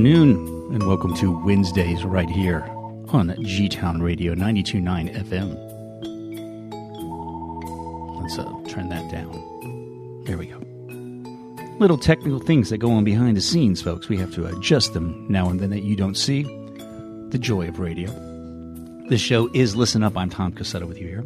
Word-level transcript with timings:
Afternoon, 0.00 0.72
and 0.72 0.86
welcome 0.86 1.14
to 1.14 1.30
Wednesdays 1.44 2.06
right 2.06 2.30
here 2.30 2.62
on 3.10 3.36
G 3.44 3.68
Town 3.68 4.00
Radio 4.00 4.32
929 4.32 5.08
FM. 5.10 5.54
Let's 8.22 8.38
uh, 8.38 8.44
turn 8.66 8.88
that 8.88 9.10
down. 9.10 10.24
There 10.24 10.38
we 10.38 10.46
go. 10.46 10.56
Little 11.78 11.98
technical 11.98 12.38
things 12.38 12.70
that 12.70 12.78
go 12.78 12.92
on 12.92 13.04
behind 13.04 13.36
the 13.36 13.42
scenes, 13.42 13.82
folks. 13.82 14.08
We 14.08 14.16
have 14.16 14.32
to 14.36 14.46
adjust 14.46 14.94
them 14.94 15.26
now 15.28 15.50
and 15.50 15.60
then 15.60 15.68
that 15.68 15.82
you 15.82 15.96
don't 15.96 16.16
see. 16.16 16.44
The 17.28 17.38
joy 17.38 17.68
of 17.68 17.78
radio. 17.78 18.10
This 19.10 19.20
show 19.20 19.50
is 19.52 19.76
Listen 19.76 20.02
Up. 20.02 20.16
I'm 20.16 20.30
Tom 20.30 20.54
Cassetto 20.54 20.88
with 20.88 20.96
you 20.98 21.08
here. 21.08 21.24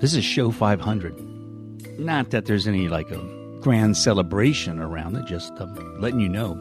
This 0.00 0.12
is 0.12 0.22
show 0.22 0.50
500. 0.50 1.98
Not 1.98 2.28
that 2.32 2.44
there's 2.44 2.68
any 2.68 2.90
like 2.90 3.10
a 3.10 3.37
grand 3.60 3.96
celebration 3.96 4.78
around 4.80 5.16
it, 5.16 5.24
just 5.26 5.52
um, 5.60 6.00
letting 6.00 6.20
you 6.20 6.28
know. 6.28 6.52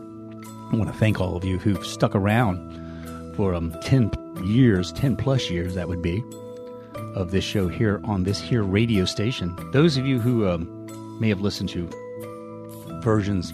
I 0.71 0.75
want 0.75 0.91
to 0.91 0.97
thank 0.97 1.21
all 1.21 1.35
of 1.35 1.45
you 1.45 1.57
who've 1.57 1.85
stuck 1.85 2.15
around 2.15 3.35
for 3.35 3.53
um, 3.53 3.73
10 3.81 4.11
years, 4.43 4.91
10 4.93 5.15
plus 5.15 5.49
years, 5.49 5.75
that 5.75 5.87
would 5.87 6.01
be, 6.01 6.23
of 7.15 7.31
this 7.31 7.43
show 7.43 7.67
here 7.67 8.01
on 8.03 8.23
this 8.23 8.39
here 8.39 8.63
radio 8.63 9.05
station. 9.05 9.55
Those 9.71 9.97
of 9.97 10.05
you 10.05 10.19
who 10.19 10.47
um, 10.47 10.67
may 11.19 11.29
have 11.29 11.41
listened 11.41 11.69
to 11.69 11.89
versions, 13.01 13.53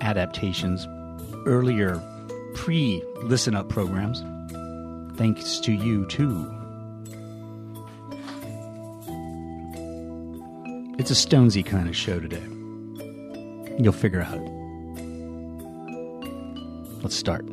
adaptations, 0.00 0.86
earlier 1.46 2.00
pre 2.54 3.02
listen 3.22 3.54
up 3.54 3.68
programs, 3.68 4.22
thanks 5.16 5.60
to 5.60 5.72
you 5.72 6.06
too. 6.06 6.50
It's 10.98 11.10
a 11.10 11.14
Stonesy 11.14 11.64
kind 11.64 11.88
of 11.88 11.96
show 11.96 12.20
today. 12.20 12.42
You'll 13.78 13.92
figure 13.92 14.22
out. 14.22 14.40
Let's 17.02 17.16
start. 17.16 17.44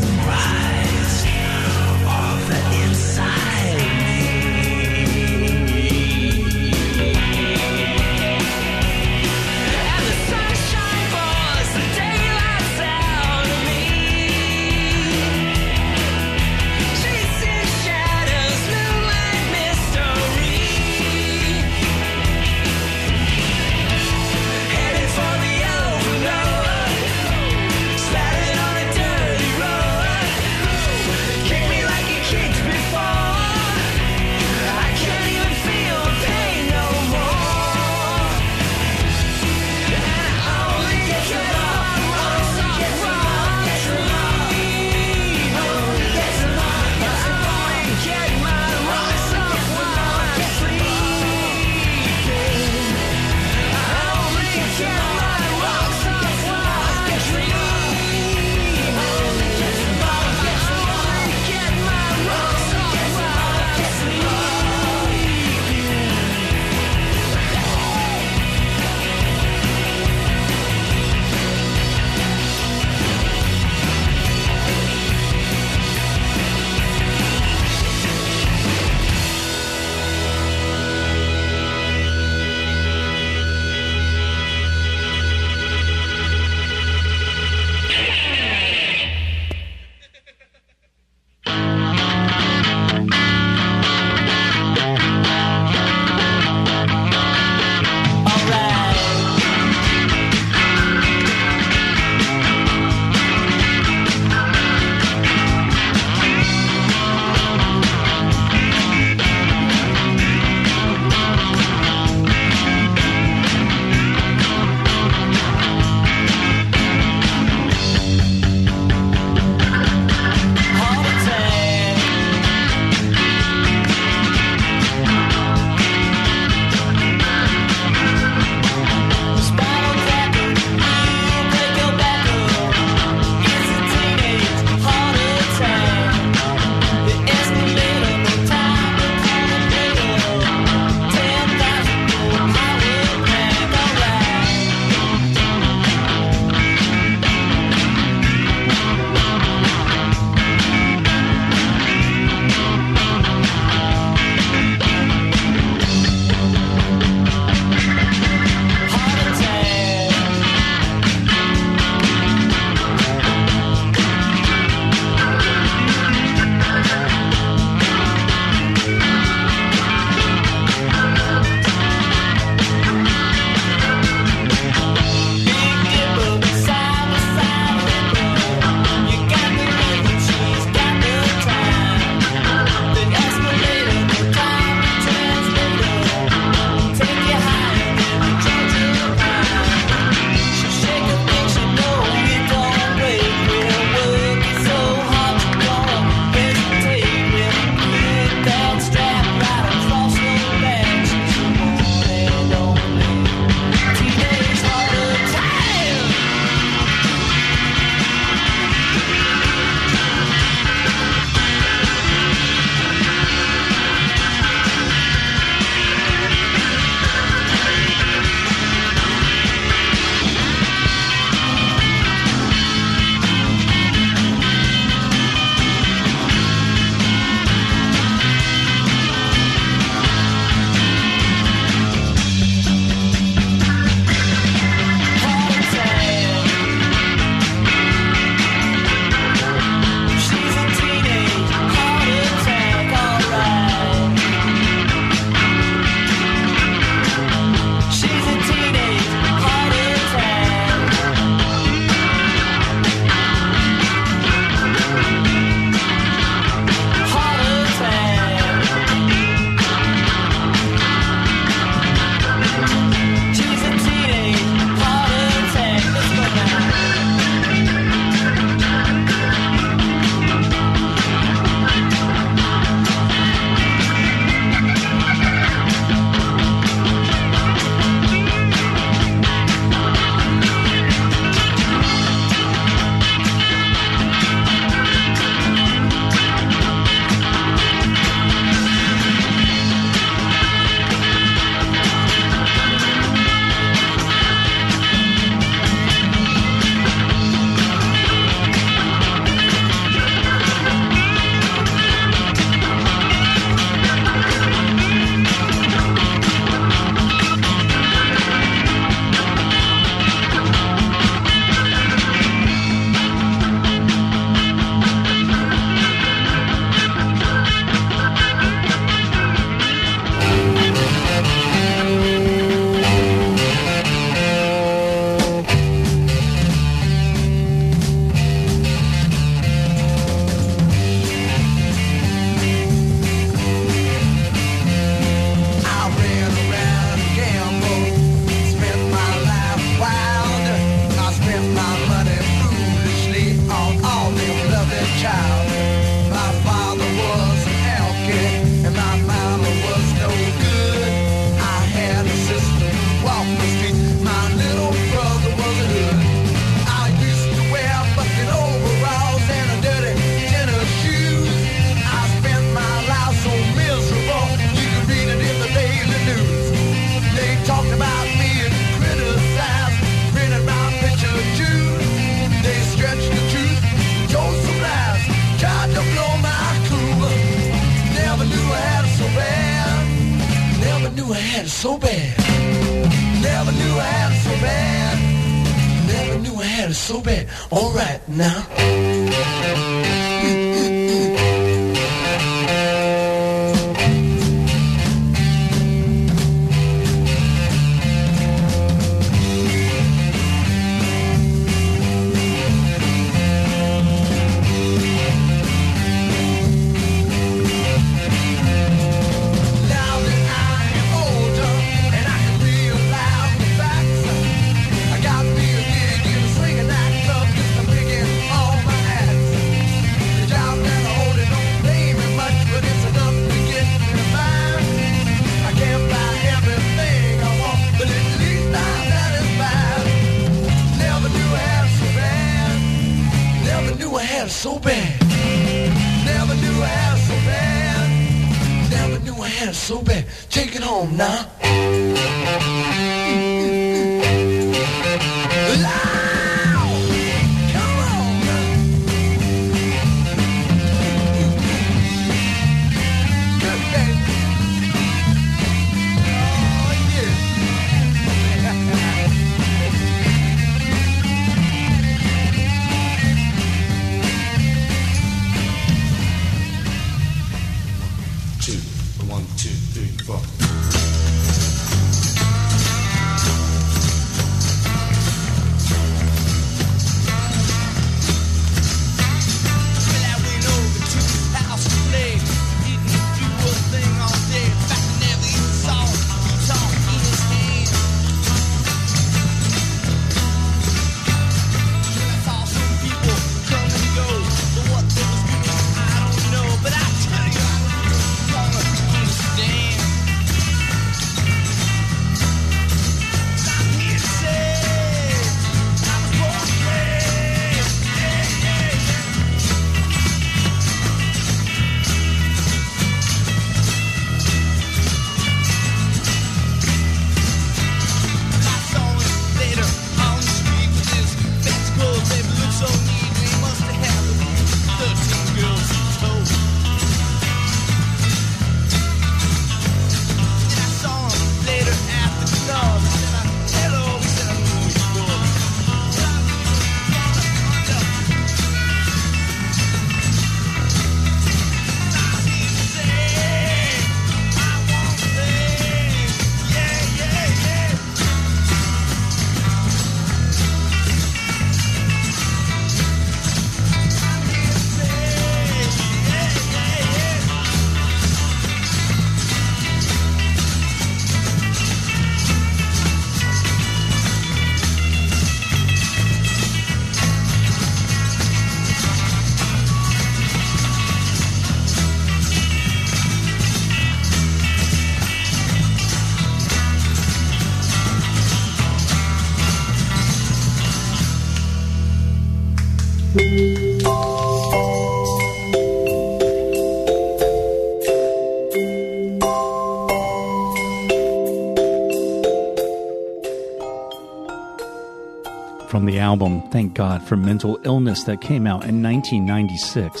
Album, 596.16 596.40
Thank 596.50 596.72
God 596.72 597.02
for 597.02 597.14
Mental 597.14 597.58
Illness, 597.64 598.04
that 598.04 598.22
came 598.22 598.46
out 598.46 598.64
in 598.64 598.82
1996. 598.82 600.00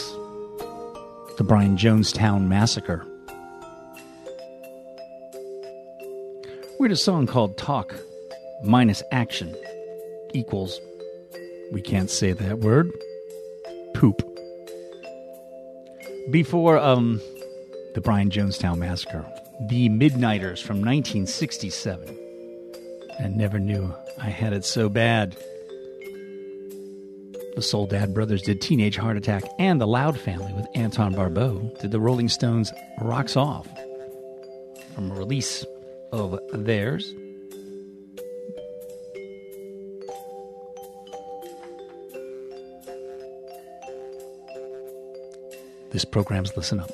The 1.36 1.44
Brian 1.44 1.76
Jonestown 1.76 2.48
Massacre. 2.48 3.06
We 6.80 6.86
had 6.86 6.90
a 6.90 6.96
song 6.96 7.26
called 7.26 7.58
Talk 7.58 7.94
minus 8.64 9.02
Action 9.12 9.54
equals, 10.32 10.80
we 11.70 11.82
can't 11.82 12.08
say 12.08 12.32
that 12.32 12.60
word, 12.60 12.90
poop. 13.92 14.22
Before 16.30 16.78
um, 16.78 17.20
the 17.94 18.00
Brian 18.00 18.30
Jonestown 18.30 18.78
Massacre, 18.78 19.26
The 19.68 19.90
Midnighters 19.90 20.62
from 20.62 20.76
1967. 20.76 22.18
I 23.20 23.28
never 23.28 23.58
knew 23.58 23.94
I 24.18 24.30
had 24.30 24.54
it 24.54 24.64
so 24.64 24.88
bad. 24.88 25.36
The 27.56 27.62
Soul 27.62 27.86
Dad 27.86 28.12
Brothers 28.12 28.42
did 28.42 28.60
Teenage 28.60 28.98
Heart 28.98 29.16
Attack, 29.16 29.44
and 29.58 29.80
the 29.80 29.86
Loud 29.86 30.20
Family 30.20 30.52
with 30.52 30.66
Anton 30.74 31.14
Barbeau 31.14 31.74
did 31.80 31.90
the 31.90 31.98
Rolling 31.98 32.28
Stones 32.28 32.70
Rocks 33.00 33.34
Off 33.34 33.66
from 34.94 35.10
a 35.10 35.14
release 35.14 35.64
of 36.12 36.38
theirs. 36.52 37.14
This 45.92 46.04
program's 46.04 46.54
Listen 46.58 46.80
Up. 46.80 46.90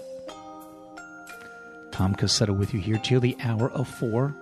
Tom 1.91 2.15
Cassetto 2.15 2.57
with 2.57 2.73
you 2.73 2.79
here 2.79 2.99
till 2.99 3.19
the 3.19 3.37
hour 3.43 3.69
of 3.73 3.89
four. 3.89 4.33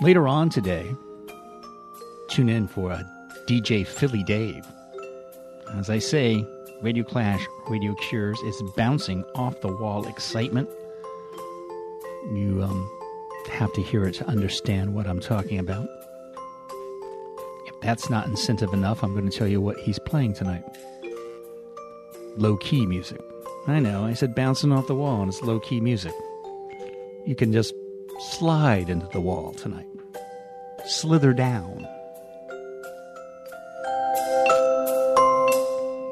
Later 0.00 0.28
on 0.28 0.50
today, 0.50 0.94
tune 2.28 2.48
in 2.48 2.68
for 2.68 2.92
a 2.92 3.21
DJ 3.52 3.86
Philly 3.86 4.22
Dave. 4.22 4.64
As 5.76 5.90
I 5.90 5.98
say, 5.98 6.42
Radio 6.80 7.04
Clash, 7.04 7.46
Radio 7.68 7.94
Cures 7.96 8.40
is 8.40 8.62
bouncing 8.74 9.26
off 9.34 9.60
the 9.60 9.68
wall 9.68 10.08
excitement. 10.08 10.70
You 12.32 12.62
um, 12.62 12.90
have 13.50 13.70
to 13.74 13.82
hear 13.82 14.04
it 14.04 14.14
to 14.14 14.26
understand 14.26 14.94
what 14.94 15.06
I'm 15.06 15.20
talking 15.20 15.58
about. 15.58 15.86
If 17.66 17.78
that's 17.82 18.08
not 18.08 18.26
incentive 18.26 18.72
enough, 18.72 19.04
I'm 19.04 19.12
going 19.12 19.28
to 19.28 19.36
tell 19.36 19.48
you 19.48 19.60
what 19.60 19.78
he's 19.80 19.98
playing 19.98 20.32
tonight. 20.32 20.64
Low 22.38 22.56
key 22.56 22.86
music. 22.86 23.20
I 23.66 23.80
know, 23.80 24.06
I 24.06 24.14
said 24.14 24.34
bouncing 24.34 24.72
off 24.72 24.86
the 24.86 24.94
wall, 24.94 25.20
and 25.20 25.28
it's 25.28 25.42
low 25.42 25.60
key 25.60 25.78
music. 25.78 26.14
You 27.26 27.34
can 27.36 27.52
just 27.52 27.74
slide 28.18 28.88
into 28.88 29.08
the 29.08 29.20
wall 29.20 29.52
tonight. 29.52 29.88
Slither 30.86 31.34
down. 31.34 31.86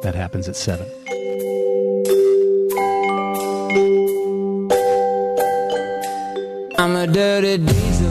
That 0.03 0.15
happens 0.15 0.49
at 0.49 0.57
7. 0.57 0.87
I'm 6.79 6.97
a 6.97 7.07
dirty 7.07 7.59
diesel. 7.59 8.10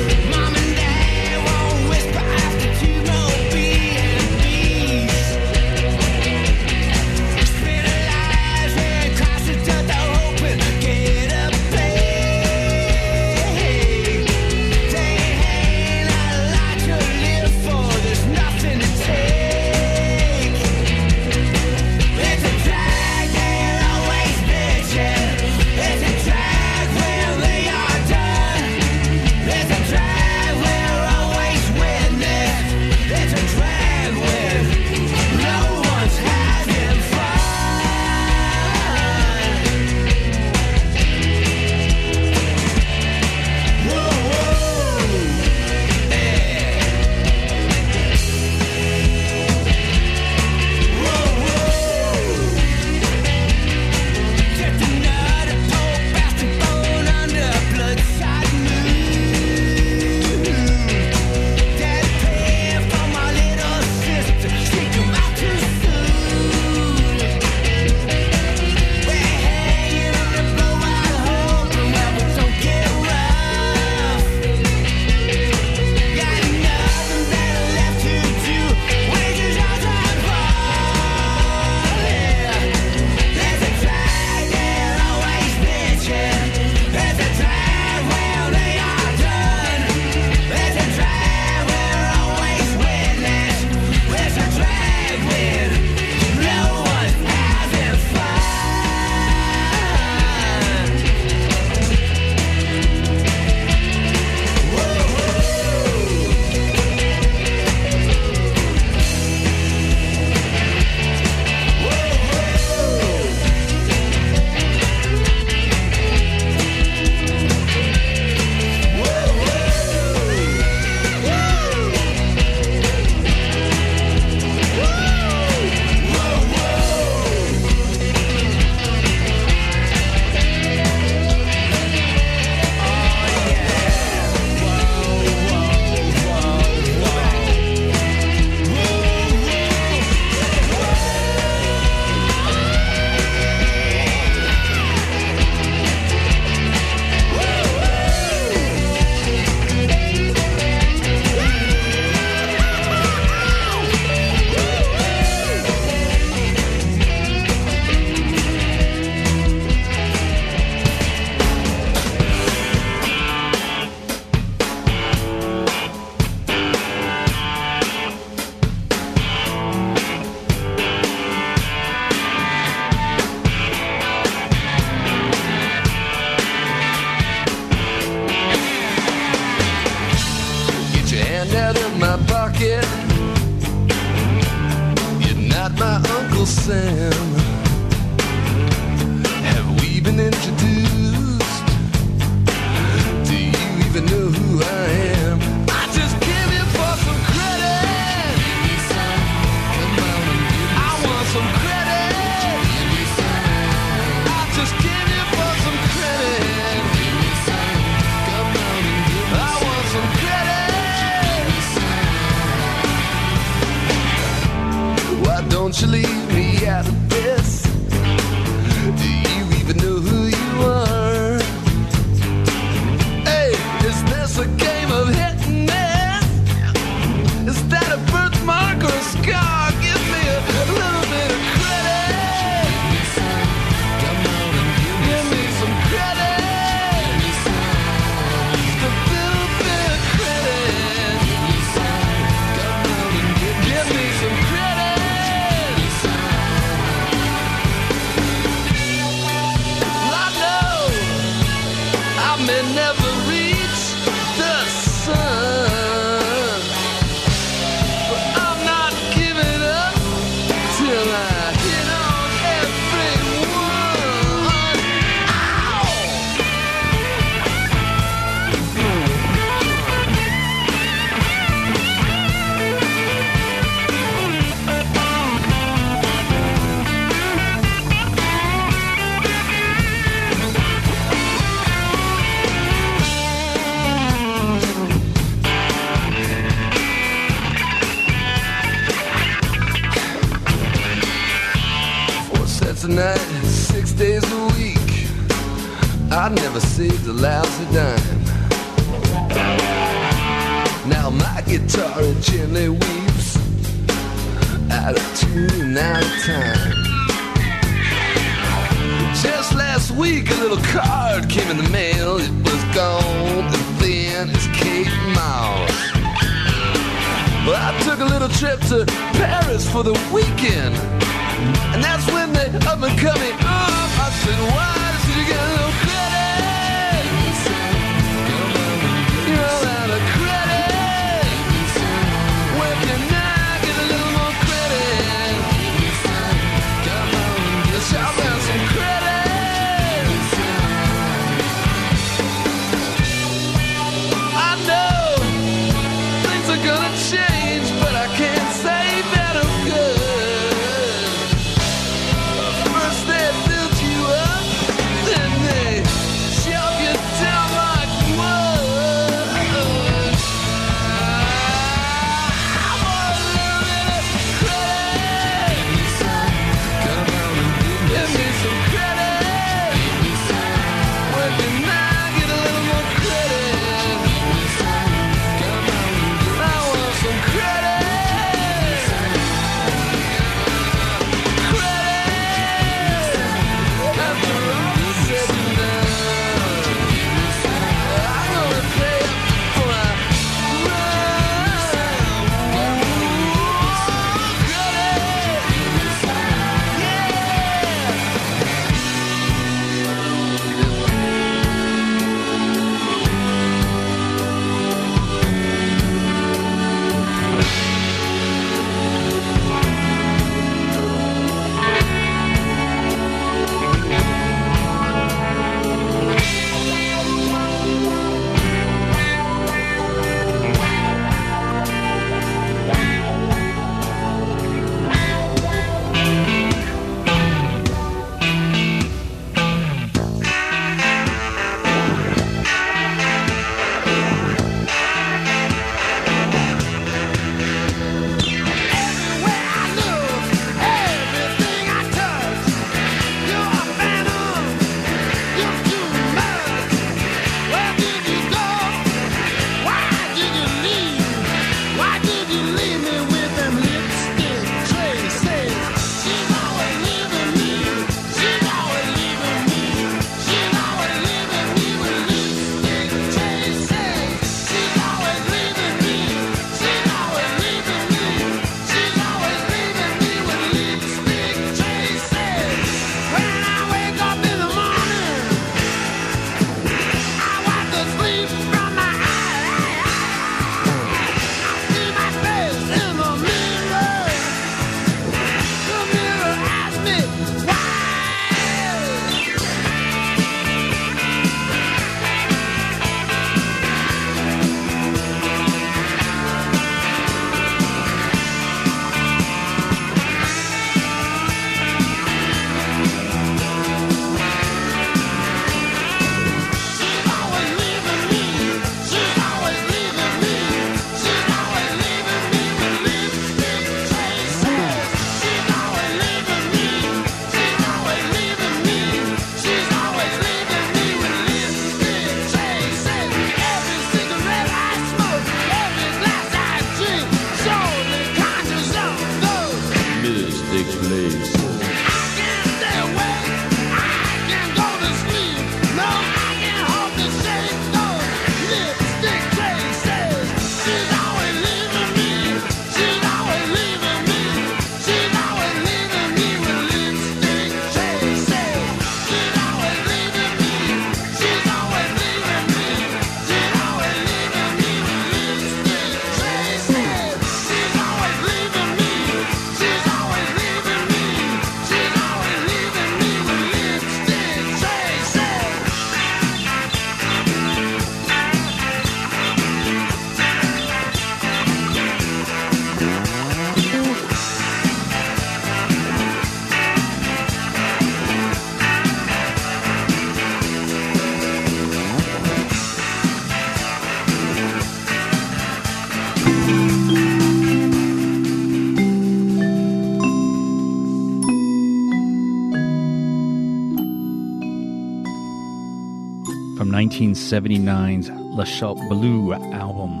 1979's 596.96 598.08
Le 598.08 598.46
Chat 598.46 598.74
Bleu 598.88 599.34
album, 599.34 600.00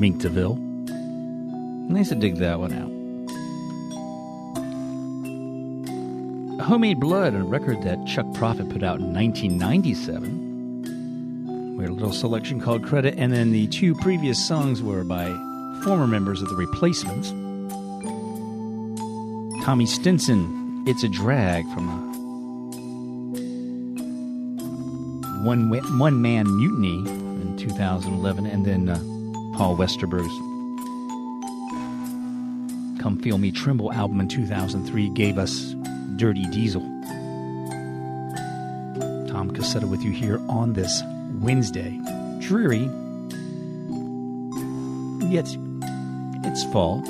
Mink 0.00 0.22
DeVille. 0.22 0.56
Nice 0.56 2.08
to 2.08 2.14
dig 2.14 2.36
that 2.36 2.58
one 2.58 2.72
out. 2.72 2.88
Homemade 6.64 6.98
Blood, 6.98 7.34
a 7.34 7.42
record 7.42 7.82
that 7.82 8.06
Chuck 8.06 8.24
Prophet 8.32 8.70
put 8.70 8.82
out 8.82 9.00
in 9.00 9.12
1997. 9.12 11.76
We 11.76 11.84
had 11.84 11.90
a 11.90 11.92
little 11.92 12.14
selection 12.14 12.58
called 12.58 12.82
Credit, 12.82 13.14
and 13.18 13.30
then 13.30 13.52
the 13.52 13.66
two 13.66 13.94
previous 13.96 14.48
songs 14.48 14.82
were 14.82 15.04
by 15.04 15.26
former 15.84 16.06
members 16.06 16.40
of 16.40 16.48
the 16.48 16.56
Replacements. 16.56 17.28
Tommy 19.62 19.84
Stinson, 19.84 20.84
It's 20.86 21.04
a 21.04 21.08
Drag 21.08 21.66
from 21.74 22.07
one 25.48 25.70
one 25.98 26.20
man 26.20 26.44
mutiny 26.58 26.98
in 27.08 27.56
2011, 27.56 28.44
and 28.44 28.66
then 28.66 28.90
uh, 28.90 28.98
Paul 29.56 29.78
Westerberg's 29.78 30.28
"Come 33.00 33.18
Feel 33.22 33.38
Me 33.38 33.50
Tremble" 33.50 33.90
album 33.90 34.20
in 34.20 34.28
2003 34.28 35.08
gave 35.08 35.38
us 35.38 35.74
"Dirty 36.16 36.44
Diesel." 36.50 36.82
Tom 39.26 39.50
Cassetta 39.50 39.88
with 39.88 40.02
you 40.02 40.12
here 40.12 40.38
on 40.50 40.74
this 40.74 41.02
Wednesday, 41.40 41.98
dreary, 42.40 42.90
yet 45.32 45.48
it's 46.44 46.64
fall. 46.64 47.00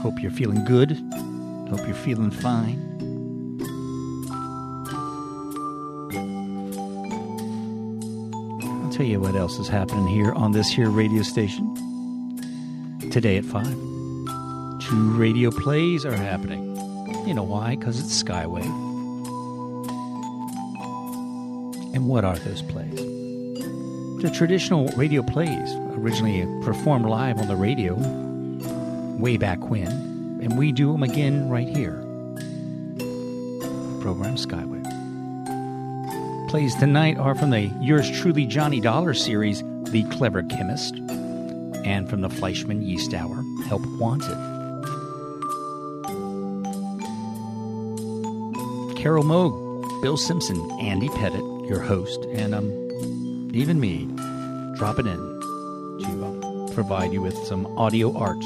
Hope 0.00 0.22
you're 0.22 0.30
feeling 0.30 0.64
good. 0.64 0.92
Hope 1.70 1.84
you're 1.88 1.96
feeling 1.96 2.30
fine. 2.30 2.93
Tell 8.94 9.04
you 9.04 9.18
what 9.18 9.34
else 9.34 9.58
is 9.58 9.66
happening 9.66 10.06
here 10.06 10.32
on 10.34 10.52
this 10.52 10.68
here 10.68 10.88
radio 10.88 11.20
station. 11.24 11.68
Today 13.10 13.36
at 13.38 13.44
5. 13.44 13.66
Two 13.66 15.10
radio 15.16 15.50
plays 15.50 16.04
are 16.04 16.14
happening. 16.14 16.76
You 17.26 17.34
know 17.34 17.42
why? 17.42 17.74
Because 17.74 17.98
it's 17.98 18.22
Skyway. 18.22 18.64
And 21.92 22.06
what 22.06 22.24
are 22.24 22.36
those 22.36 22.62
plays? 22.62 22.94
They're 24.22 24.30
traditional 24.32 24.86
radio 24.96 25.24
plays, 25.24 25.74
originally 25.96 26.46
performed 26.64 27.06
live 27.06 27.38
on 27.38 27.48
the 27.48 27.56
radio 27.56 27.96
way 29.18 29.36
back 29.36 29.58
when, 29.70 29.88
and 30.40 30.56
we 30.56 30.70
do 30.70 30.92
them 30.92 31.02
again 31.02 31.48
right 31.48 31.68
here. 31.68 32.00
Program 34.00 34.36
Skyway. 34.36 34.83
Plays 36.54 36.76
tonight 36.76 37.16
are 37.18 37.34
from 37.34 37.50
the 37.50 37.62
Yours 37.80 38.08
Truly 38.08 38.46
Johnny 38.46 38.78
Dollar 38.78 39.12
series, 39.12 39.64
The 39.90 40.04
Clever 40.12 40.44
Chemist, 40.44 40.94
and 41.84 42.08
from 42.08 42.20
the 42.20 42.30
Fleischmann 42.30 42.80
Yeast 42.80 43.12
Hour, 43.12 43.42
Help 43.66 43.82
Wanted. 43.98 44.36
Carol 48.96 49.24
Moog, 49.24 50.00
Bill 50.00 50.16
Simpson, 50.16 50.60
Andy 50.80 51.08
Pettit, 51.08 51.42
your 51.66 51.80
host, 51.80 52.24
and 52.26 52.54
um, 52.54 53.50
even 53.52 53.80
me, 53.80 54.04
dropping 54.76 55.08
in 55.08 55.16
to 55.16 56.24
um, 56.24 56.70
provide 56.72 57.12
you 57.12 57.20
with 57.20 57.36
some 57.48 57.66
audio 57.76 58.16
art 58.16 58.38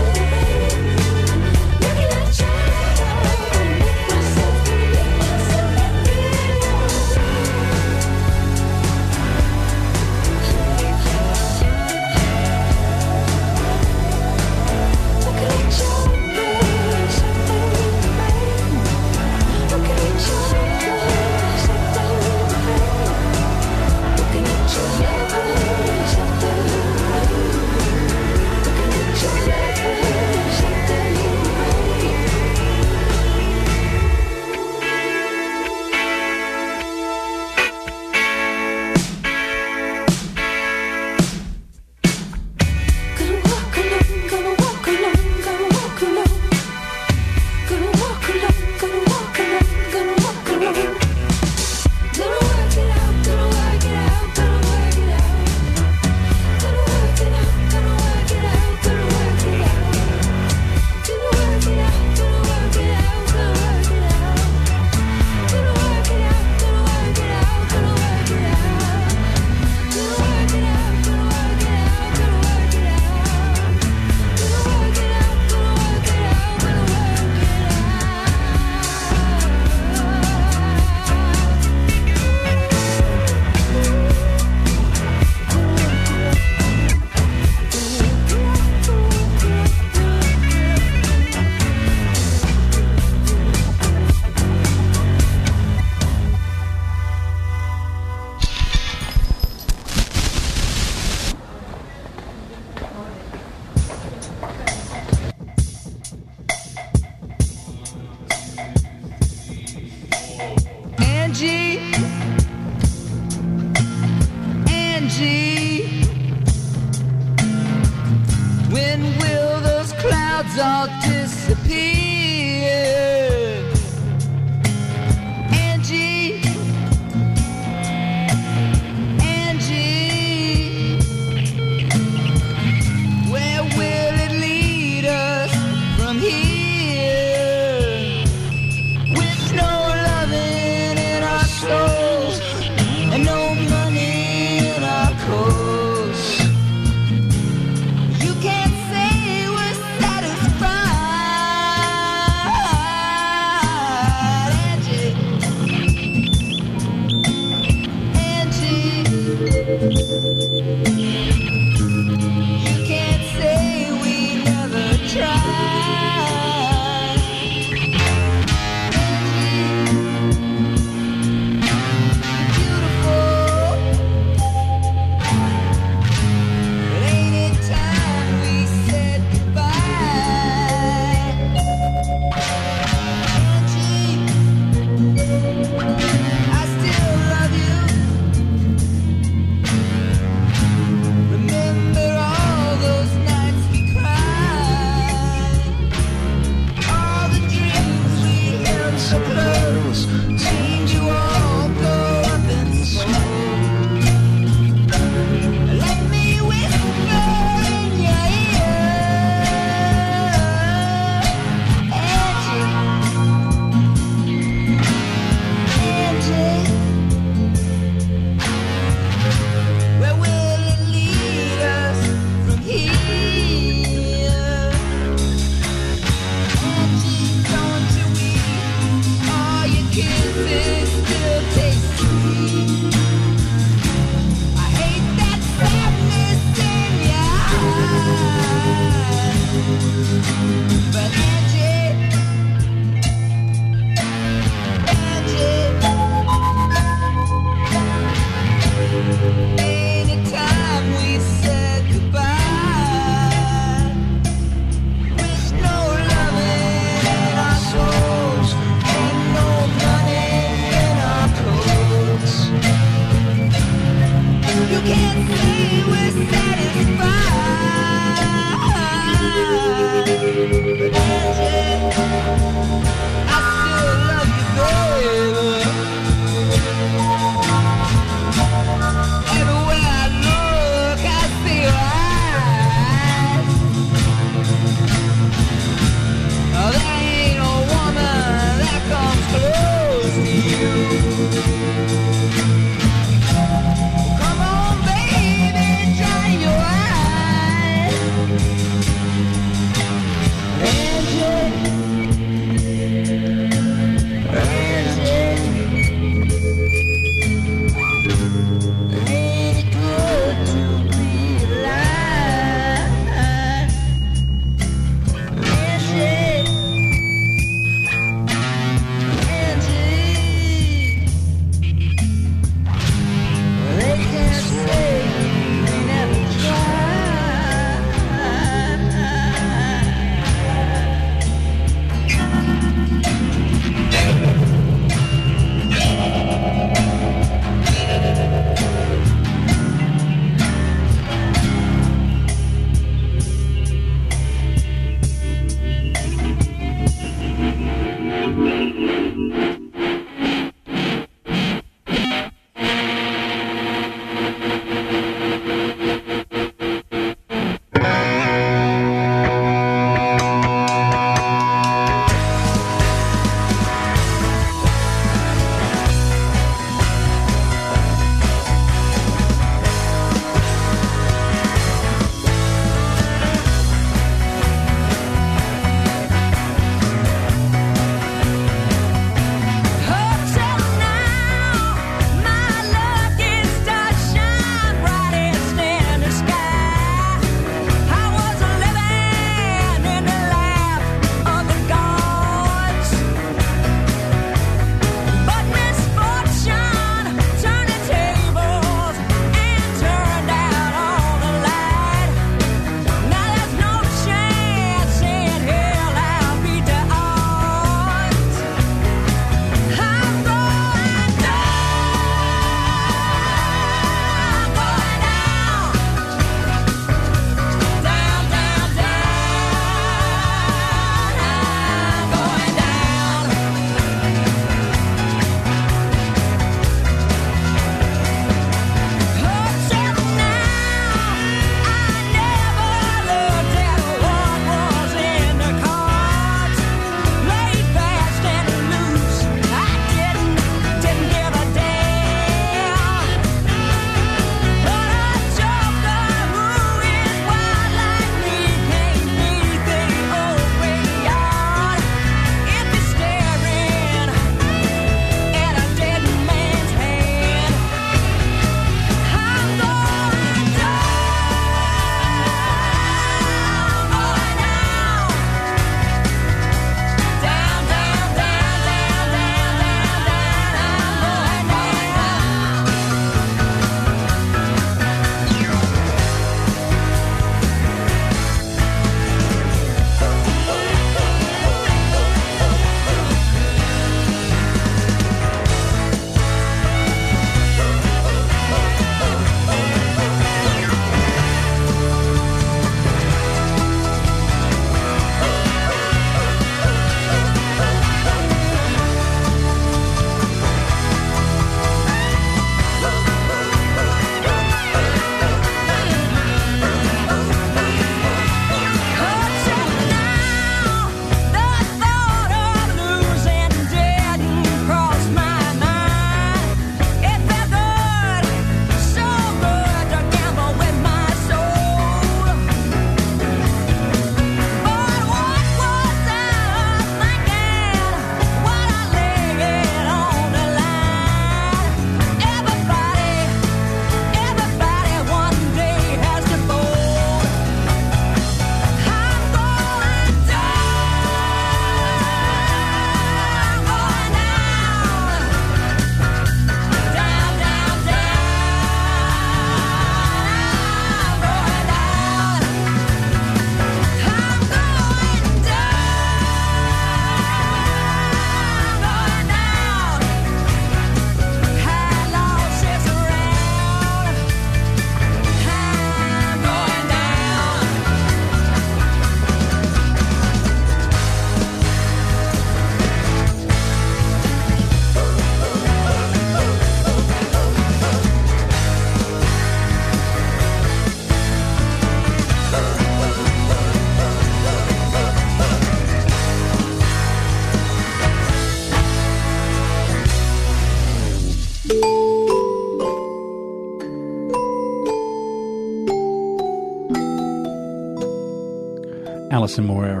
Allison 599.54 599.66
Moorer 599.66 600.00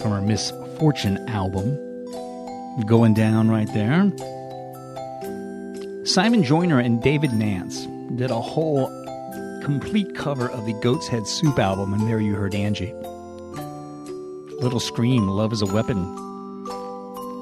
from 0.00 0.10
our 0.10 0.20
Miss 0.20 0.52
Fortune 0.80 1.16
album. 1.28 1.78
Going 2.86 3.14
down 3.14 3.48
right 3.48 3.72
there. 3.72 4.10
Simon 6.04 6.42
Joyner 6.42 6.80
and 6.80 7.00
David 7.00 7.32
Nance 7.32 7.86
did 8.16 8.32
a 8.32 8.40
whole 8.40 8.88
complete 9.62 10.16
cover 10.16 10.48
of 10.50 10.66
the 10.66 10.72
Goat's 10.82 11.06
Head 11.06 11.28
Soup 11.28 11.56
album, 11.56 11.94
and 11.94 12.08
there 12.08 12.18
you 12.18 12.34
heard 12.34 12.52
Angie. 12.52 12.92
Little 14.60 14.80
Scream, 14.80 15.28
Love 15.28 15.52
is 15.52 15.62
a 15.62 15.66
Weapon, 15.66 16.02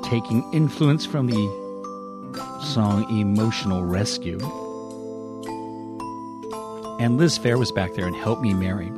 taking 0.04 0.44
influence 0.52 1.06
from 1.06 1.28
the 1.28 2.60
song 2.74 3.08
Emotional 3.18 3.84
Rescue. 3.84 4.38
And 7.00 7.16
Liz 7.16 7.38
Phair 7.38 7.58
was 7.58 7.72
back 7.72 7.94
there 7.94 8.06
and 8.06 8.14
Help 8.14 8.42
Me 8.42 8.52
Mary 8.52 8.92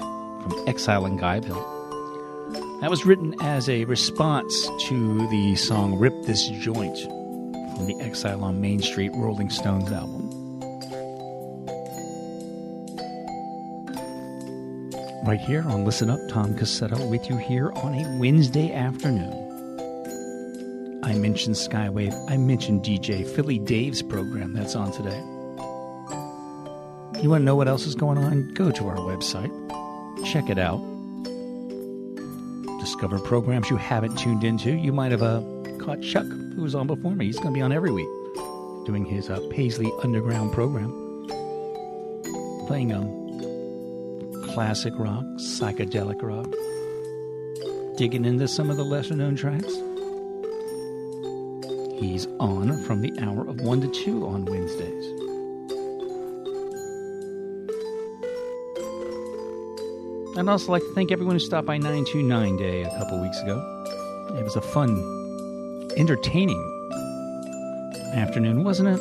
from 0.44 0.68
Exile 0.68 1.06
in 1.06 1.18
Guyville. 1.18 2.80
That 2.82 2.90
was 2.90 3.06
written 3.06 3.34
as 3.40 3.68
a 3.68 3.84
response 3.86 4.68
to 4.88 5.26
the 5.30 5.56
song 5.56 5.98
Rip 5.98 6.12
This 6.24 6.46
Joint 6.48 6.98
from 6.98 7.86
the 7.86 7.96
Exile 8.00 8.44
on 8.44 8.60
Main 8.60 8.82
Street 8.82 9.10
Rolling 9.14 9.48
Stones 9.48 9.90
album. 9.90 10.30
Right 15.26 15.40
here 15.40 15.64
on 15.66 15.86
Listen 15.86 16.10
Up, 16.10 16.20
Tom 16.28 16.54
Cassetto 16.54 17.08
with 17.08 17.30
you 17.30 17.38
here 17.38 17.72
on 17.76 17.94
a 17.94 18.18
Wednesday 18.18 18.70
afternoon. 18.70 19.32
I 21.02 21.14
mentioned 21.14 21.56
Skywave, 21.56 22.14
I 22.30 22.36
mentioned 22.36 22.82
DJ 22.82 23.26
Philly 23.26 23.58
Dave's 23.58 24.02
program 24.02 24.52
that's 24.52 24.76
on 24.76 24.92
today. 24.92 25.18
You 27.22 27.30
want 27.30 27.40
to 27.40 27.44
know 27.46 27.56
what 27.56 27.68
else 27.68 27.86
is 27.86 27.94
going 27.94 28.18
on? 28.18 28.52
Go 28.52 28.70
to 28.70 28.88
our 28.88 28.96
website, 28.96 29.50
check 30.24 30.48
it 30.48 30.58
out. 30.58 30.80
Discover 32.80 33.18
programs 33.20 33.70
you 33.70 33.76
haven't 33.76 34.16
tuned 34.18 34.44
into. 34.44 34.72
You 34.72 34.92
might 34.92 35.12
have 35.12 35.22
uh, 35.22 35.42
caught 35.78 36.00
Chuck, 36.02 36.26
who 36.26 36.62
was 36.62 36.74
on 36.74 36.86
before 36.86 37.12
me. 37.12 37.26
He's 37.26 37.38
going 37.38 37.54
to 37.54 37.58
be 37.58 37.62
on 37.62 37.72
every 37.72 37.90
week 37.90 38.08
doing 38.84 39.04
his 39.04 39.30
uh, 39.30 39.40
Paisley 39.50 39.90
Underground 40.02 40.52
program, 40.52 40.90
playing 42.66 42.92
um, 42.92 44.44
classic 44.52 44.92
rock, 44.96 45.24
psychedelic 45.36 46.22
rock, 46.22 46.52
digging 47.96 48.24
into 48.24 48.46
some 48.46 48.70
of 48.70 48.76
the 48.76 48.84
lesser 48.84 49.14
known 49.14 49.36
tracks. 49.36 49.72
He's 51.98 52.26
on 52.40 52.82
from 52.84 53.00
the 53.00 53.12
hour 53.20 53.48
of 53.48 53.60
1 53.60 53.80
to 53.80 53.88
2 53.88 54.26
on 54.26 54.44
Wednesdays. 54.44 55.23
I'd 60.36 60.48
also 60.48 60.72
like 60.72 60.82
to 60.82 60.92
thank 60.94 61.12
everyone 61.12 61.36
who 61.36 61.38
stopped 61.38 61.64
by 61.64 61.76
929 61.76 62.56
Day 62.56 62.82
a 62.82 62.90
couple 62.98 63.22
weeks 63.22 63.40
ago. 63.42 63.56
It 64.36 64.42
was 64.42 64.56
a 64.56 64.60
fun, 64.60 64.98
entertaining 65.96 66.60
afternoon, 68.16 68.64
wasn't 68.64 68.88
it? 68.88 69.00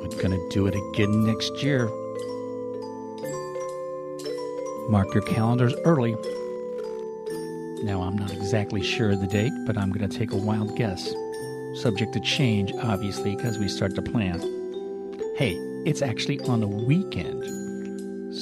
We're 0.00 0.20
going 0.20 0.32
to 0.32 0.48
do 0.50 0.66
it 0.66 0.74
again 0.74 1.24
next 1.24 1.62
year. 1.62 1.86
Mark 4.88 5.14
your 5.14 5.22
calendars 5.22 5.74
early. 5.84 6.16
Now, 7.84 8.02
I'm 8.02 8.16
not 8.16 8.32
exactly 8.32 8.82
sure 8.82 9.12
of 9.12 9.20
the 9.20 9.28
date, 9.28 9.52
but 9.66 9.78
I'm 9.78 9.92
going 9.92 10.10
to 10.10 10.18
take 10.18 10.32
a 10.32 10.36
wild 10.36 10.74
guess. 10.76 11.14
Subject 11.74 12.12
to 12.14 12.20
change, 12.20 12.72
obviously, 12.82 13.36
because 13.36 13.58
we 13.58 13.68
start 13.68 13.94
to 13.94 14.02
plan. 14.02 14.40
Hey, 15.36 15.54
it's 15.86 16.02
actually 16.02 16.40
on 16.40 16.58
the 16.58 16.66
weekend. 16.66 17.61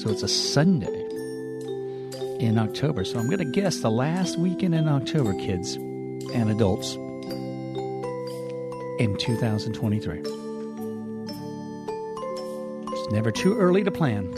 So 0.00 0.08
it's 0.08 0.22
a 0.22 0.28
Sunday 0.28 1.06
in 2.38 2.56
October. 2.56 3.04
So 3.04 3.18
I'm 3.18 3.26
going 3.26 3.36
to 3.36 3.44
guess 3.44 3.80
the 3.80 3.90
last 3.90 4.38
weekend 4.38 4.74
in 4.74 4.88
October, 4.88 5.34
kids 5.34 5.74
and 5.74 6.48
adults, 6.48 6.94
in 8.98 9.14
2023. 9.18 10.20
It's 12.92 13.12
never 13.12 13.30
too 13.30 13.58
early 13.58 13.84
to 13.84 13.90
plan. 13.90 14.32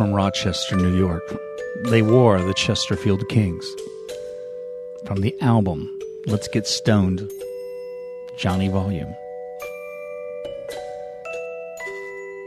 From 0.00 0.14
Rochester, 0.14 0.76
New 0.76 0.96
York. 0.96 1.22
They 1.90 2.00
wore 2.00 2.40
the 2.40 2.54
Chesterfield 2.54 3.28
Kings. 3.28 3.70
From 5.04 5.20
the 5.20 5.38
album 5.42 5.94
Let's 6.24 6.48
Get 6.48 6.66
Stoned, 6.66 7.30
Johnny 8.38 8.68
Volume. 8.68 9.14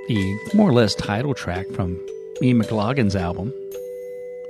The 0.07 0.39
more 0.55 0.67
or 0.67 0.73
less 0.73 0.95
title 0.95 1.35
track 1.35 1.67
from 1.75 2.03
Ian 2.41 2.59
McLagan's 2.59 3.15
album, 3.15 3.53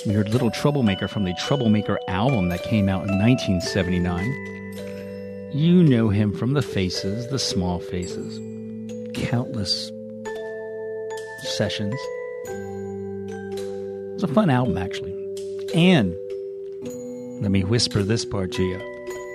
Weird 0.06 0.30
Little 0.30 0.51
Troublemaker 0.51 1.10
from 1.10 1.26
the 1.26 1.34
Troublemaker 1.45 1.99
album 2.08 2.47
that 2.47 2.64
came 2.64 2.88
out 2.88 3.06
in 3.06 3.20
1979. 3.20 5.51
You 5.51 5.84
know 5.84 6.08
him 6.08 6.32
from 6.32 6.54
the 6.54 6.62
faces, 6.62 7.28
the 7.28 7.39
small 7.39 7.80
faces, 7.80 8.39
countless 9.14 9.91
sessions. 11.58 11.99
It's 14.24 14.32
a 14.32 14.36
fun 14.36 14.49
album, 14.49 14.78
actually. 14.78 15.11
And 15.76 16.15
let 17.41 17.51
me 17.51 17.65
whisper 17.65 18.03
this 18.03 18.24
part 18.24 18.53
to 18.53 18.63
you. 18.63 18.80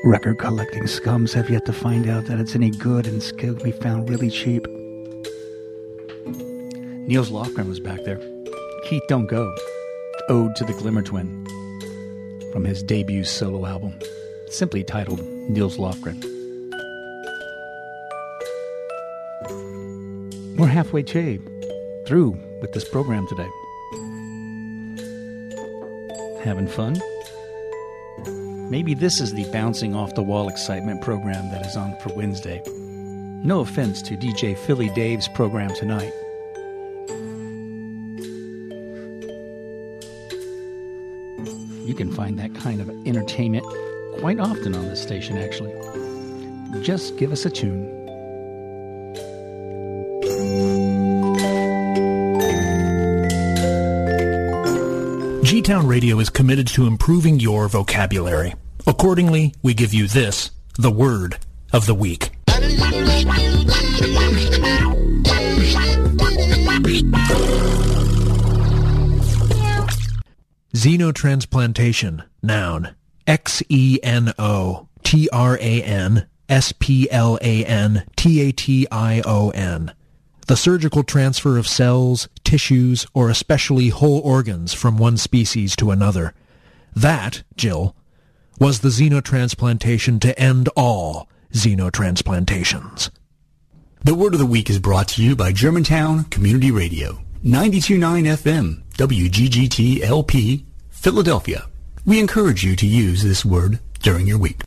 Record 0.05 0.39
collecting 0.39 0.85
scums 0.85 1.35
have 1.35 1.51
yet 1.51 1.67
to 1.67 1.75
find 1.75 2.09
out 2.09 2.25
that 2.25 2.41
it's 2.41 2.55
any 2.55 2.71
good 2.71 3.07
and 3.07 3.17
it's 3.17 3.31
to 3.33 3.53
be 3.63 3.71
found 3.71 4.09
really 4.09 4.31
cheap. 4.31 4.67
Nils 7.07 7.31
Lofgren 7.31 7.69
was 7.69 7.81
back 7.81 8.03
there. 8.05 8.19
Keith 8.85 9.03
Don't 9.09 9.27
Go, 9.27 9.55
Ode 10.31 10.57
to 10.57 10.65
the 10.65 10.73
Glimmer 10.73 11.03
Twin, 11.03 11.47
from 12.51 12.65
his 12.65 12.83
debut 12.83 13.25
solo 13.25 13.67
album, 13.67 13.93
simply 14.47 14.85
titled 14.85 15.21
Nils 15.51 15.77
Lofgren. 15.77 16.19
We're 20.57 20.67
halfway 20.67 21.03
through 21.03 22.39
with 22.63 22.73
this 22.73 22.89
program 22.89 23.27
today. 23.29 23.49
Having 26.43 26.69
fun? 26.69 27.01
Maybe 28.71 28.95
this 28.95 29.21
is 29.21 29.33
the 29.33 29.51
bouncing 29.51 29.95
off 29.95 30.15
the 30.15 30.23
wall 30.23 30.49
excitement 30.49 31.03
program 31.03 31.51
that 31.51 31.67
is 31.67 31.77
on 31.77 31.97
for 31.99 32.15
Wednesday. 32.15 32.63
No 33.43 33.61
offense 33.61 34.03
to 34.03 34.17
DJ 34.17 34.57
Philly 34.57 34.89
Dave's 34.91 35.27
program 35.29 35.75
tonight. 35.75 36.13
You 41.87 41.95
can 41.95 42.13
find 42.13 42.39
that 42.39 42.55
kind 42.55 42.81
of 42.81 42.89
entertainment 43.07 43.65
quite 44.19 44.39
often 44.39 44.75
on 44.75 44.89
this 44.89 45.01
station, 45.01 45.39
actually. 45.39 45.73
Just 46.83 47.17
give 47.17 47.33
us 47.33 47.47
a 47.47 47.51
tune. 47.51 47.98
Town 55.69 55.87
Radio 55.87 56.19
is 56.19 56.31
committed 56.31 56.67
to 56.69 56.87
improving 56.87 57.39
your 57.41 57.69
vocabulary. 57.69 58.55
Accordingly, 58.87 59.53
we 59.63 59.75
give 59.75 59.93
you 59.93 60.09
this, 60.09 60.51
the 60.79 60.91
word 60.91 61.37
of 61.75 61.85
the 61.85 61.95
week. 61.95 62.31
Xenotransplantation, 70.75 72.25
noun. 72.43 72.95
X 73.27 73.63
E 73.69 73.99
N 74.03 74.33
The 80.49 80.57
surgical 80.57 81.05
transfer 81.05 81.59
of 81.59 81.69
cells, 81.69 82.27
tissues, 82.43 83.07
or 83.13 83.29
especially 83.29 83.91
whole 83.91 84.21
organs 84.21 84.73
from 84.73 84.97
one 84.97 85.19
species 85.19 85.77
to 85.77 85.91
another. 85.91 86.33
That, 86.97 87.43
Jill, 87.55 87.95
was 88.59 88.81
the 88.81 88.89
xenotransplantation 88.89 90.23
to 90.23 90.39
end 90.41 90.71
all 90.75 91.29
xenotransplantations. 91.53 93.11
The 94.03 94.15
word 94.15 94.33
of 94.33 94.41
the 94.41 94.47
week 94.47 94.71
is 94.71 94.79
brought 94.79 95.09
to 95.09 95.23
you 95.23 95.37
by 95.37 95.53
Germantown 95.53 96.25
Community 96.25 96.71
Radio, 96.71 97.19
929 97.43 98.25
FM, 98.25 98.83
WGGT 98.97 100.01
LP, 100.01 100.65
Philadelphia. 100.89 101.67
We 102.07 102.19
encourage 102.19 102.65
you 102.65 102.75
to 102.75 102.87
use 102.87 103.23
this 103.23 103.45
word 103.45 103.81
during 104.01 104.27
your 104.27 104.39
week. 104.39 104.63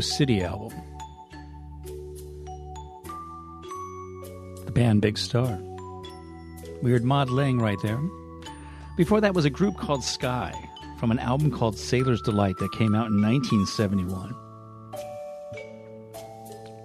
City 0.00 0.42
album. 0.42 0.72
The 4.64 4.72
band 4.72 5.02
Big 5.02 5.18
Star. 5.18 5.58
Weird 6.82 7.04
Mod 7.04 7.30
Lang 7.30 7.58
right 7.58 7.78
there. 7.82 8.00
Before 8.96 9.20
that 9.20 9.34
was 9.34 9.44
a 9.44 9.50
group 9.50 9.76
called 9.76 10.04
Sky 10.04 10.52
from 10.98 11.10
an 11.10 11.18
album 11.18 11.50
called 11.50 11.78
Sailor's 11.78 12.20
Delight 12.20 12.58
that 12.58 12.72
came 12.72 12.94
out 12.94 13.08
in 13.08 13.22
1971. 13.22 14.36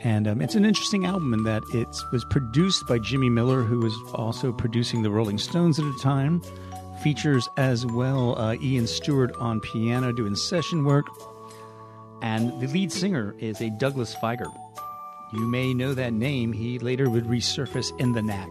And 0.01 0.27
um, 0.27 0.39
it's 0.39 0.55
an 0.55 0.65
interesting 0.65 1.05
album 1.05 1.33
in 1.33 1.43
that 1.43 1.63
it 1.73 1.87
was 2.11 2.23
produced 2.25 2.87
by 2.87 2.99
Jimmy 2.99 3.29
Miller, 3.29 3.63
who 3.63 3.79
was 3.79 3.95
also 4.13 4.53
producing 4.53 5.01
the 5.01 5.09
Rolling 5.09 5.39
Stones 5.39 5.79
at 5.79 5.85
the 5.85 5.99
time. 5.99 6.41
Features 7.01 7.49
as 7.57 7.85
well 7.85 8.39
uh, 8.39 8.55
Ian 8.61 8.87
Stewart 8.87 9.35
on 9.37 9.59
piano 9.59 10.13
doing 10.13 10.35
session 10.35 10.85
work. 10.85 11.05
And 12.21 12.59
the 12.59 12.67
lead 12.67 12.91
singer 12.91 13.35
is 13.39 13.61
a 13.61 13.69
Douglas 13.69 14.15
Fieger. 14.15 14.51
You 15.33 15.47
may 15.47 15.73
know 15.73 15.93
that 15.93 16.13
name. 16.13 16.53
He 16.53 16.79
later 16.79 17.09
would 17.09 17.25
resurface 17.25 17.97
in 17.99 18.13
the 18.13 18.21
Knack. 18.21 18.49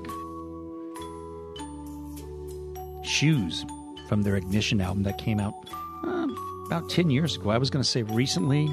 Shoes 3.05 3.65
from 4.09 4.23
their 4.23 4.37
Ignition 4.37 4.81
album 4.81 5.03
that 5.05 5.19
came 5.19 5.41
out 5.41 5.55
uh, 6.05 6.27
about 6.67 6.91
10 6.91 7.11
years 7.11 7.37
ago. 7.37 7.51
I 7.51 7.59
was 7.59 7.71
going 7.71 7.83
to 7.83 7.89
say 7.89 8.03
recently, 8.03 8.73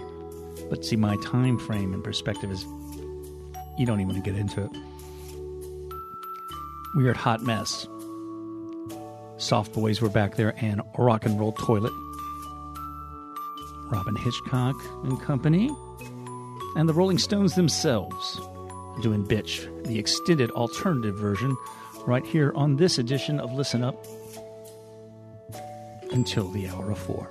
but 0.69 0.83
see, 0.83 0.95
my 0.95 1.15
time 1.23 1.57
frame 1.57 1.93
and 1.93 2.03
perspective 2.03 2.51
is 2.51 2.65
you 3.77 3.85
don't 3.85 3.99
even 4.01 4.13
want 4.13 4.23
to 4.23 4.29
get 4.31 4.39
into 4.39 4.63
it. 4.63 4.71
Weird 6.95 7.17
Hot 7.17 7.41
Mess. 7.41 7.87
Soft 9.37 9.73
Boys 9.73 10.01
were 10.01 10.09
back 10.09 10.35
there, 10.35 10.53
and 10.57 10.81
Rock 10.97 11.25
and 11.25 11.39
Roll 11.39 11.53
Toilet. 11.53 11.93
Robyn 13.91 14.15
Hitchcock 14.15 14.75
and 15.03 15.21
Company. 15.21 15.69
And 16.75 16.87
the 16.87 16.93
Rolling 16.93 17.17
Stones 17.17 17.55
themselves 17.55 18.39
doing 19.01 19.25
Bitch, 19.25 19.67
the 19.85 19.99
extended 19.99 20.49
alternative 20.51 21.15
version, 21.15 21.55
right 22.07 22.25
here 22.25 22.53
on 22.55 22.77
this 22.77 22.97
edition 22.97 23.39
of 23.39 23.51
Listen 23.53 23.83
Up 23.83 24.05
until 26.11 26.49
the 26.49 26.67
hour 26.69 26.91
of 26.91 26.97
four. 26.97 27.29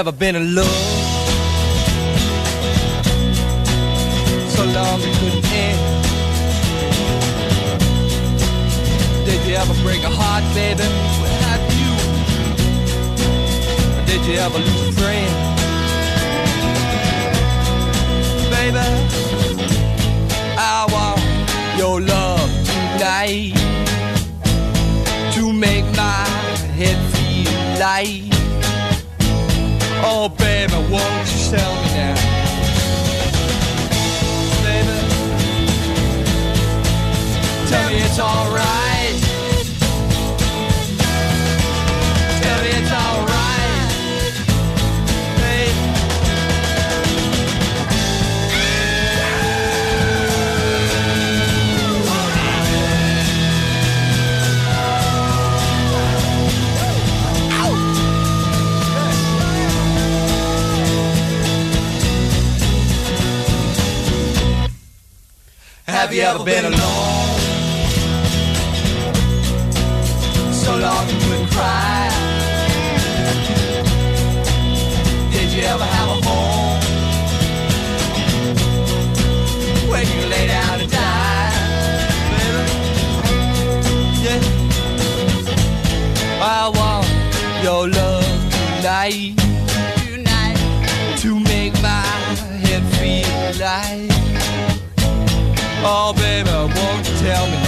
Ever 0.00 0.12
been 0.12 0.34
in 0.34 0.54
love? 0.54 0.66
So 4.48 4.64
long 4.64 4.98
it 5.02 5.14
couldn't 5.20 5.44
end. 5.52 5.80
Did 9.26 9.40
you 9.46 9.56
ever 9.56 9.74
break 9.82 10.02
a 10.02 10.08
heart, 10.08 10.44
baby? 10.54 10.84
Have 11.44 11.64
you? 11.80 11.92
Or 13.98 14.04
did 14.06 14.24
you 14.24 14.36
ever 14.38 14.58
lose 14.58 14.88
a 14.88 14.92
friend? 15.00 15.32
Baby, 18.56 18.86
I 20.56 20.86
want 20.94 21.20
your 21.76 22.00
love 22.00 22.50
tonight 22.70 23.52
to 25.34 25.52
make 25.52 25.84
my 25.94 26.24
head 26.78 26.98
feel 27.12 27.52
light. 27.78 28.39
Oh, 30.02 30.28
baby, 30.30 30.72
won't 30.72 31.26
you 31.32 31.50
tell 31.50 31.74
me 31.82 31.88
now? 31.94 32.14
Baby, 34.62 34.96
tell 37.68 37.88
me 37.90 37.96
it's 37.98 38.18
alright. 38.18 38.89
Have 66.00 66.14
you 66.14 66.22
ever 66.22 66.42
been 66.42 66.64
alone? 66.64 66.78
So 70.50 70.74
long 70.78 71.06
you 71.10 71.18
couldn't 71.20 71.50
cry. 71.50 72.08
Did 75.30 75.52
you 75.52 75.60
ever 75.60 75.84
have 75.84 76.08
a 76.08 76.18
home? 76.26 76.80
When 79.90 80.06
you 80.06 80.26
lay 80.30 80.46
down 80.46 80.80
and 80.80 80.90
die, 80.90 81.52
baby. 82.32 82.64
Yeah. 84.24 84.40
I 86.40 86.70
want 86.78 87.08
your 87.62 87.88
love 87.88 88.24
tonight. 88.54 89.36
Tonight. 90.06 90.58
To 91.18 91.38
make 91.40 91.74
my 91.82 92.02
head 92.64 92.82
feel 92.94 93.60
light. 93.60 94.09
Oh, 95.82 96.12
baby, 96.12 96.50
won't 96.50 97.08
you 97.08 97.16
tell 97.24 97.46
me 97.46 97.59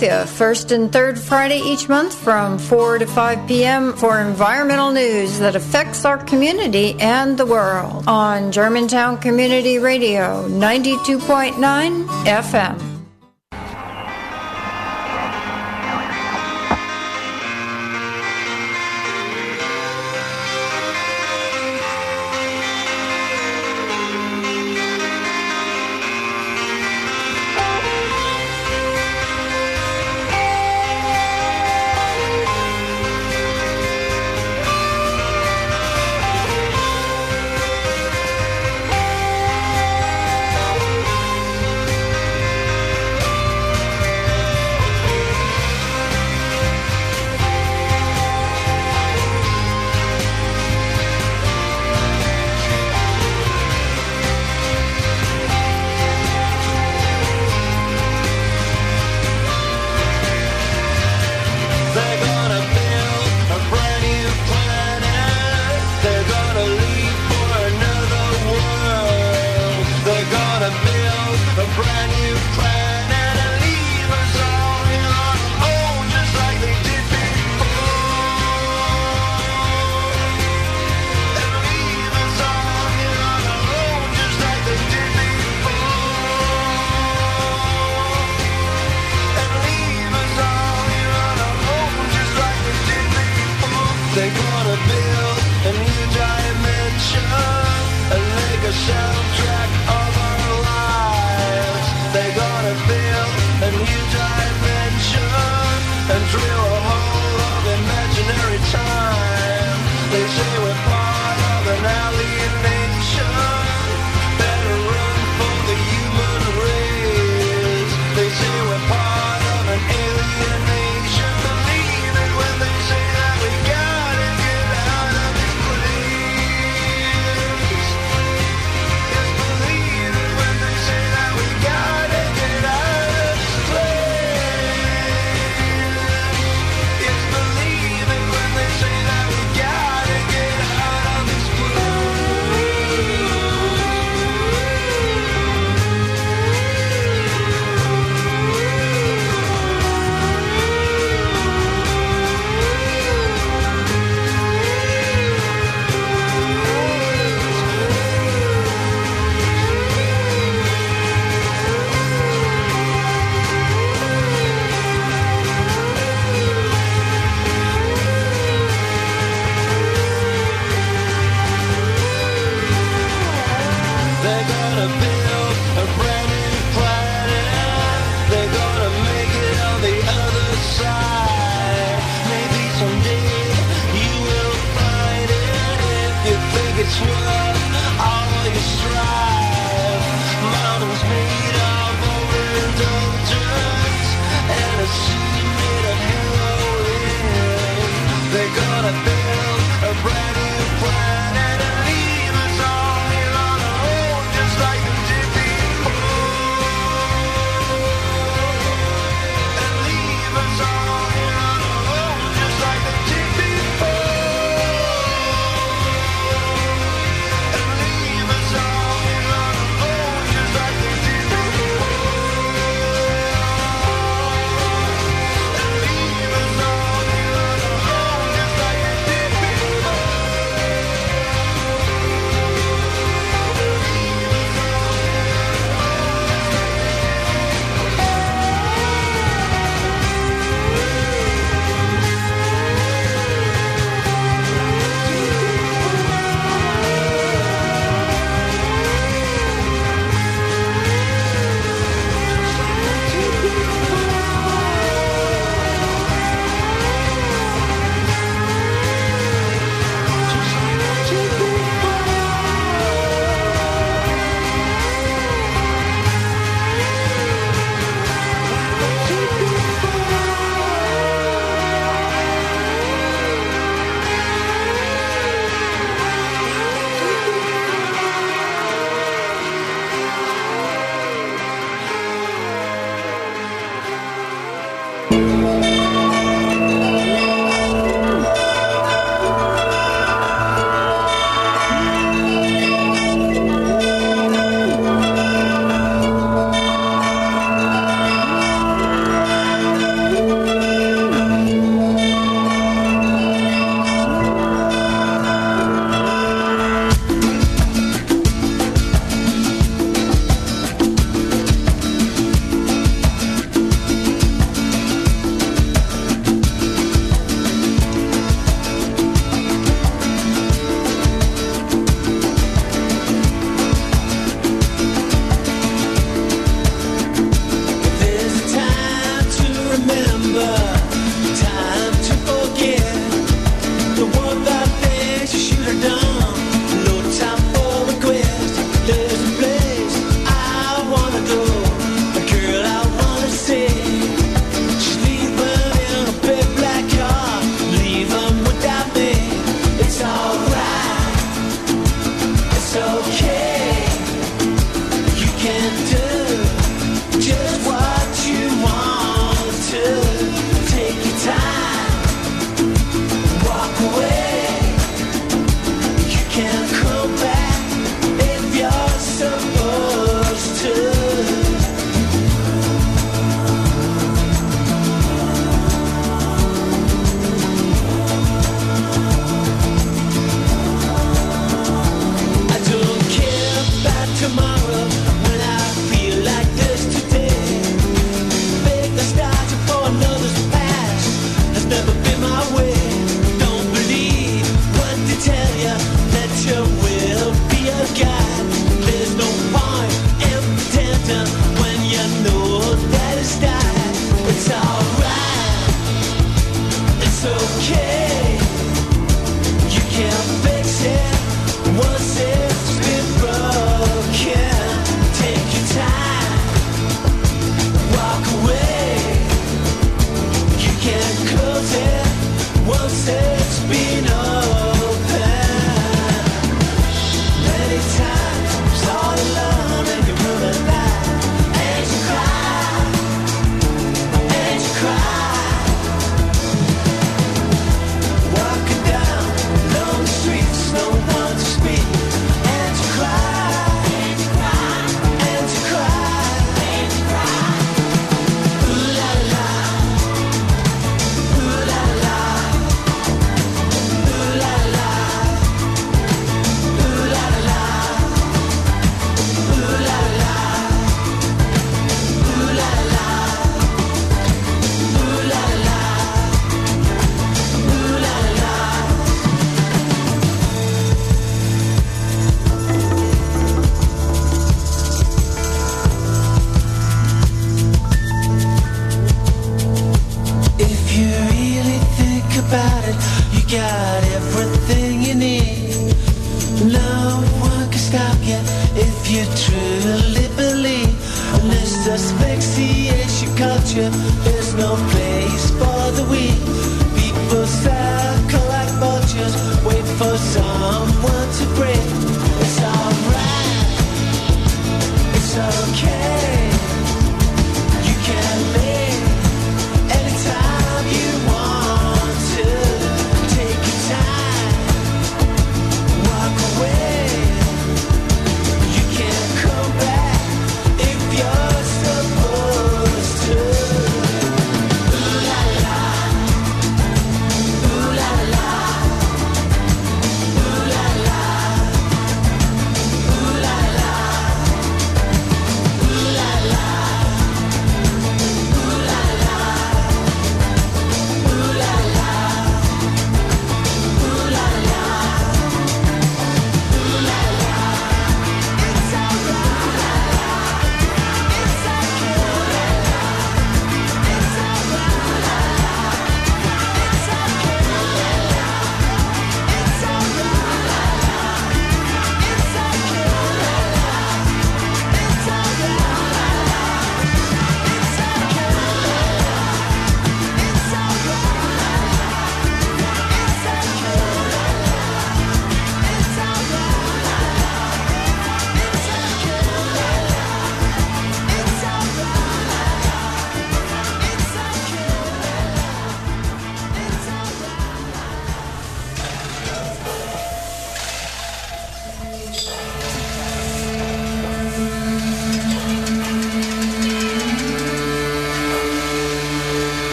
Philadelphia, 0.00 0.34
first 0.34 0.72
and 0.72 0.90
third 0.90 1.18
Friday 1.18 1.58
each 1.58 1.86
month 1.86 2.14
from 2.14 2.58
4 2.58 3.00
to 3.00 3.06
5 3.06 3.46
p.m. 3.46 3.92
for 3.92 4.18
environmental 4.18 4.92
news 4.92 5.38
that 5.40 5.54
affects 5.54 6.06
our 6.06 6.16
community 6.24 6.96
and 6.98 7.36
the 7.36 7.44
world 7.44 8.04
on 8.06 8.50
Germantown 8.50 9.18
Community 9.18 9.78
Radio 9.78 10.48
92.9 10.48 12.06
FM. 12.24 12.89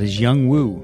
That 0.00 0.06
is 0.06 0.18
Yung 0.18 0.48
Wu 0.48 0.80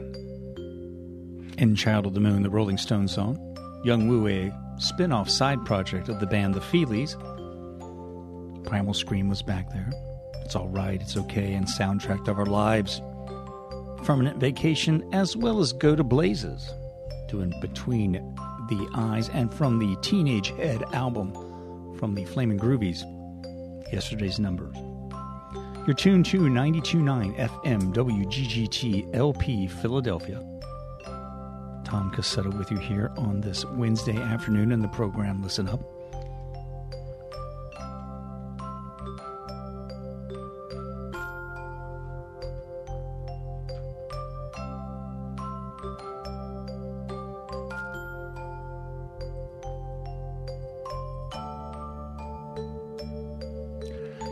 in 1.56 1.74
Child 1.74 2.04
of 2.04 2.12
the 2.12 2.20
Moon, 2.20 2.42
the 2.42 2.50
Rolling 2.50 2.76
Stones 2.76 3.14
song. 3.14 3.38
Yung 3.82 4.08
Wu, 4.08 4.28
a 4.28 4.52
spin 4.76 5.10
off 5.10 5.30
side 5.30 5.64
project 5.64 6.10
of 6.10 6.20
the 6.20 6.26
band 6.26 6.52
The 6.52 6.60
Feelies. 6.60 7.16
Primal 8.66 8.92
Scream 8.92 9.30
was 9.30 9.40
back 9.40 9.72
there. 9.72 9.90
It's 10.44 10.54
All 10.54 10.68
Right, 10.68 11.00
It's 11.00 11.16
Okay, 11.16 11.54
and 11.54 11.66
Soundtrack 11.66 12.28
of 12.28 12.38
Our 12.38 12.44
Lives. 12.44 13.00
Permanent 14.04 14.38
Vacation, 14.38 15.02
as 15.14 15.34
well 15.34 15.60
as 15.60 15.72
Go 15.72 15.96
to 15.96 16.04
Blazes, 16.04 16.68
doing 17.26 17.54
Between 17.62 18.12
the 18.68 18.86
Eyes, 18.94 19.30
and 19.30 19.50
from 19.50 19.78
the 19.78 19.96
Teenage 20.02 20.50
Head 20.58 20.82
album 20.92 21.32
from 21.96 22.14
the 22.14 22.26
Flaming 22.26 22.58
Groovies, 22.58 23.00
yesterday's 23.90 24.38
numbers. 24.38 24.76
You're 25.86 25.94
tuned 25.94 26.26
to 26.26 26.40
92.9 26.40 27.36
FM 27.36 27.94
WGGT 27.94 29.14
LP 29.14 29.68
Philadelphia. 29.68 30.42
Tom 31.84 32.10
Cassetto 32.10 32.58
with 32.58 32.72
you 32.72 32.76
here 32.76 33.12
on 33.16 33.40
this 33.40 33.64
Wednesday 33.64 34.16
afternoon 34.16 34.72
in 34.72 34.82
the 34.82 34.88
program 34.88 35.44
Listen 35.44 35.68
Up. 35.68 35.80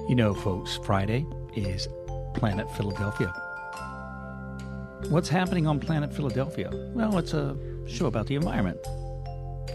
You 0.09 0.16
know, 0.16 0.35
folks, 0.35 0.81
Friday 0.85 1.24
is 1.56 1.89
Planet 2.35 2.70
Philadelphia. 2.72 3.32
What's 5.09 5.28
happening 5.28 5.66
on 5.66 5.81
Planet 5.81 6.12
Philadelphia? 6.12 6.70
Well, 6.94 7.18
it's 7.18 7.35
a 7.35 7.56
show 7.86 8.06
about 8.06 8.26
the 8.26 8.36
environment. 8.36 8.78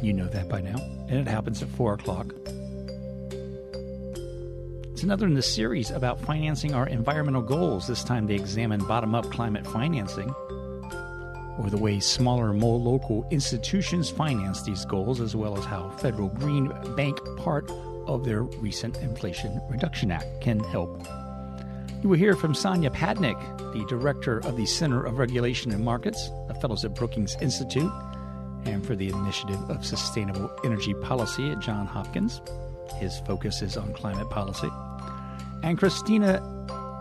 You 0.01 0.14
know 0.14 0.27
that 0.27 0.49
by 0.49 0.61
now, 0.61 0.77
and 1.07 1.19
it 1.19 1.27
happens 1.27 1.61
at 1.61 1.69
4 1.69 1.93
o'clock. 1.93 2.34
It's 4.91 5.03
another 5.03 5.27
in 5.27 5.34
the 5.34 5.41
series 5.41 5.91
about 5.91 6.19
financing 6.19 6.73
our 6.73 6.88
environmental 6.88 7.41
goals. 7.41 7.88
This 7.88 8.03
time 8.03 8.27
they 8.27 8.35
examine 8.35 8.84
bottom 8.85 9.15
up 9.15 9.30
climate 9.31 9.65
financing, 9.68 10.30
or 11.60 11.69
the 11.69 11.77
way 11.77 11.99
smaller, 11.99 12.53
more 12.53 12.77
local 12.80 13.26
institutions 13.31 14.10
finance 14.10 14.64
these 14.64 14.84
goals, 14.85 15.22
as 15.22 15.35
well 15.35 15.57
as 15.57 15.64
how 15.64 15.89
Federal 15.99 16.30
Green 16.30 16.68
Bank, 16.95 17.19
part 17.38 17.69
of 18.07 18.26
their 18.26 18.43
recent 18.43 18.97
Inflation 18.97 19.61
Reduction 19.69 20.11
Act, 20.11 20.41
can 20.41 20.60
help 20.60 21.06
you 22.02 22.08
will 22.10 22.18
hear 22.18 22.36
from 22.36 22.54
Sanjay 22.54 22.90
Patnaik, 22.94 23.74
the 23.74 23.86
director 23.88 24.40
of 24.46 24.56
the 24.56 24.66
Center 24.66 25.06
of 25.06 25.18
Regulation 25.18 25.72
and 25.72 25.84
Markets, 25.84 26.30
a 26.48 26.54
fellows 26.54 26.86
at 26.86 26.96
Brookings 26.96 27.36
Institute, 27.42 27.92
and 28.66 28.86
for 28.86 28.96
the 28.96 29.10
Initiative 29.10 29.70
of 29.70 29.86
Sustainable 29.86 30.50
Energy 30.64 30.94
Policy 30.94 31.52
at 31.52 31.60
Johns 31.60 31.90
Hopkins. 31.90 32.42
His 32.96 33.20
focus 33.22 33.62
is 33.62 33.76
on 33.76 33.94
climate 33.94 34.30
policy. 34.30 34.70
And 35.62 35.78
Christina 35.78 36.40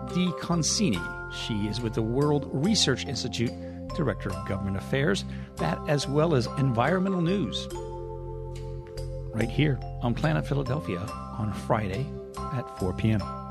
DeConcini. 0.08 1.32
She 1.32 1.68
is 1.68 1.80
with 1.80 1.94
the 1.94 2.02
World 2.02 2.48
Research 2.52 3.06
Institute, 3.06 3.52
Director 3.94 4.30
of 4.30 4.48
Government 4.48 4.76
Affairs, 4.76 5.24
that 5.56 5.78
as 5.88 6.08
well 6.08 6.34
as 6.34 6.48
environmental 6.58 7.22
news. 7.22 7.68
Right 9.32 9.50
here 9.50 9.78
on 10.02 10.14
Planet 10.14 10.46
Philadelphia 10.46 10.98
on 10.98 11.52
Friday 11.52 12.04
at 12.54 12.78
4 12.80 12.94
p.m. 12.94 13.47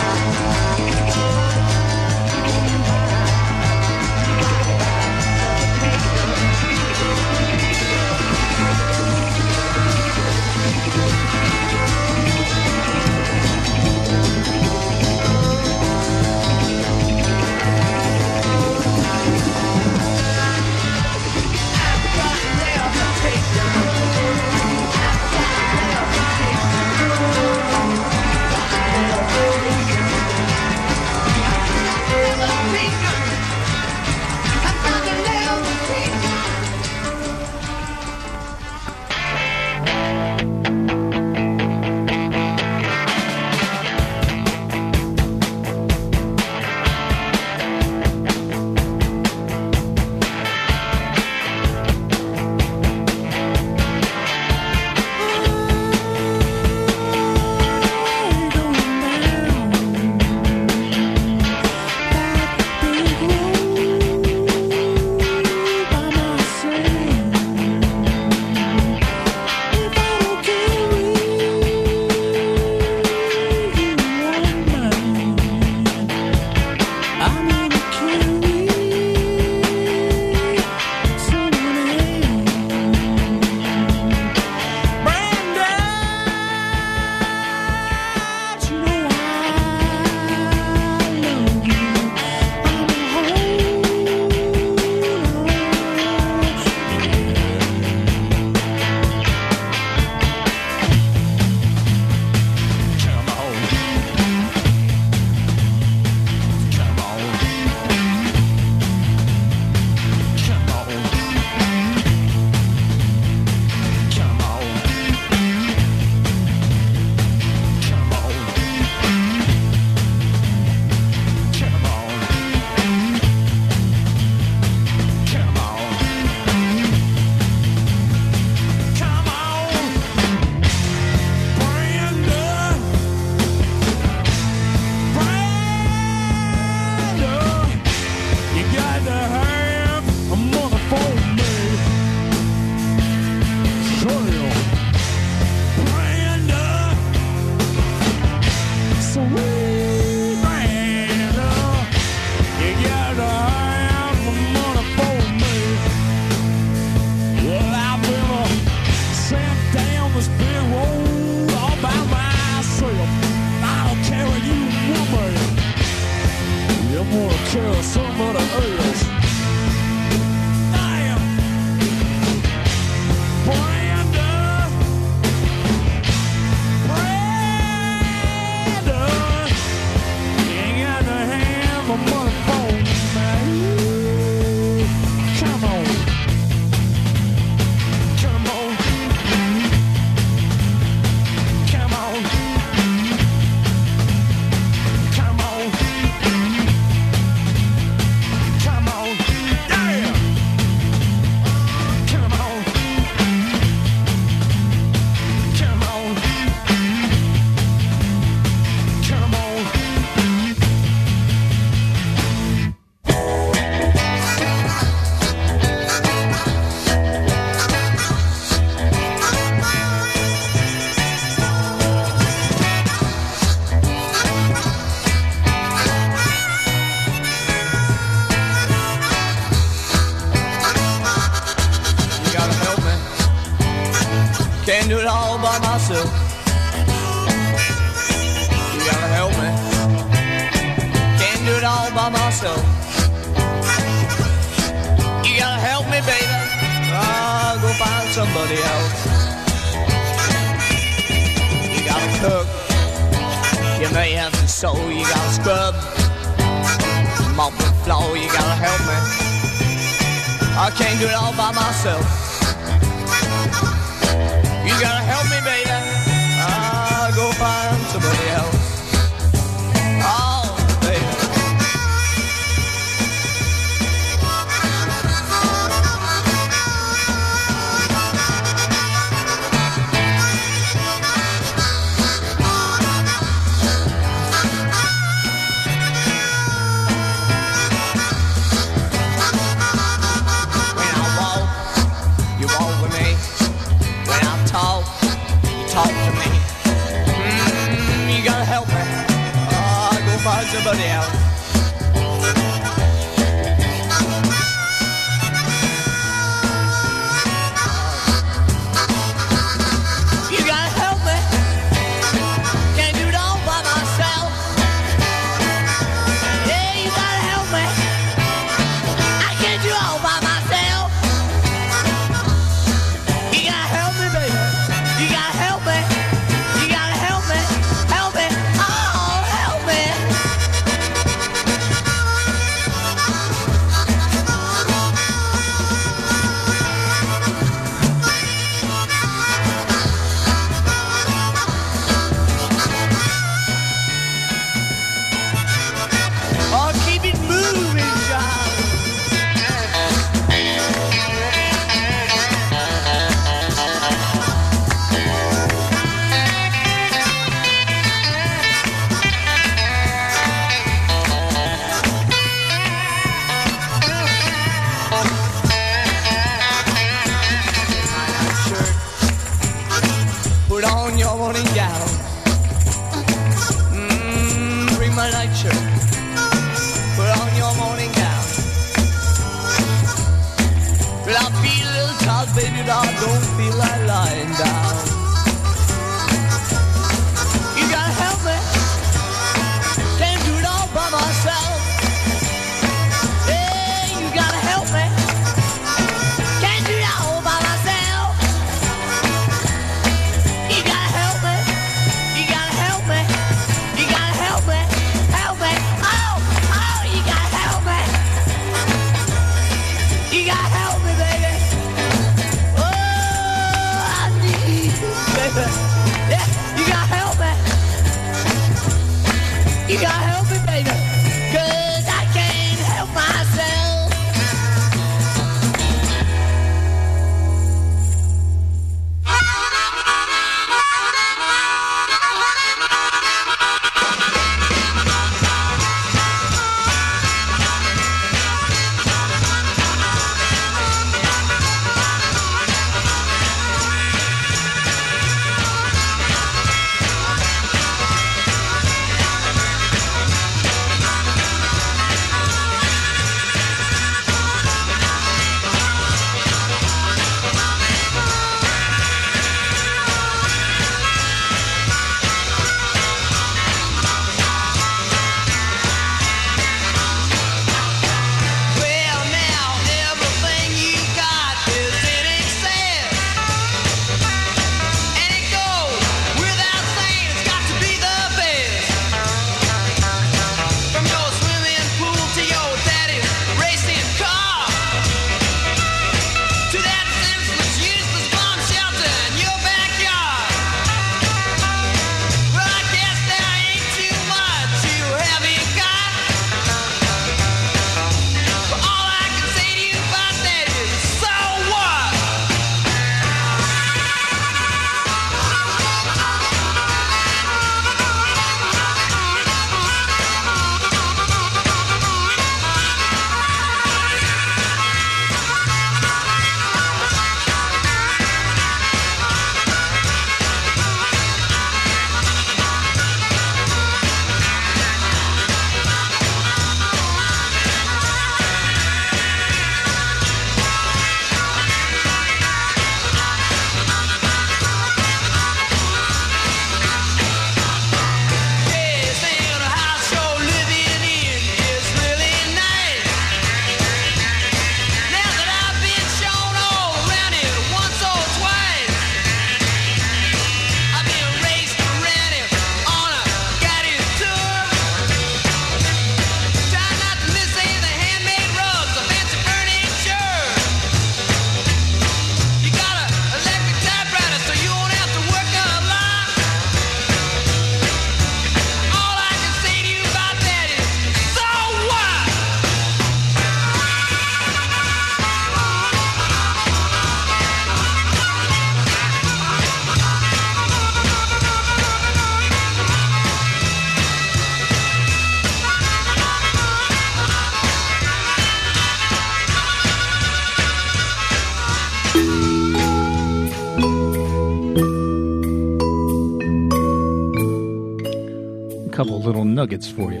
nuggets 599.44 599.70
for 599.70 599.92
you. 599.92 600.00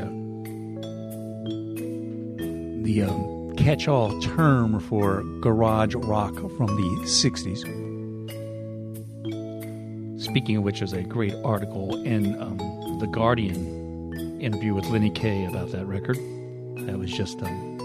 The 2.82 3.02
um, 3.02 3.54
catch 3.56 3.86
all 3.88 4.18
term 4.22 4.80
for 4.80 5.22
garage 5.42 5.94
rock 5.94 6.32
from 6.56 6.68
the 6.68 6.88
60s. 7.04 7.60
Speaking 10.18 10.56
of 10.56 10.62
which, 10.62 10.78
there's 10.78 10.94
a 10.94 11.02
great 11.02 11.34
article 11.44 12.02
in 12.04 12.40
um, 12.40 12.56
The 13.00 13.06
Guardian 13.06 14.40
interview 14.40 14.72
with 14.72 14.86
Lenny 14.86 15.10
Kaye 15.10 15.44
about 15.44 15.72
that 15.72 15.84
record. 15.84 16.16
That 16.86 16.98
was 16.98 17.12
just 17.12 17.42
um, 17.42 17.76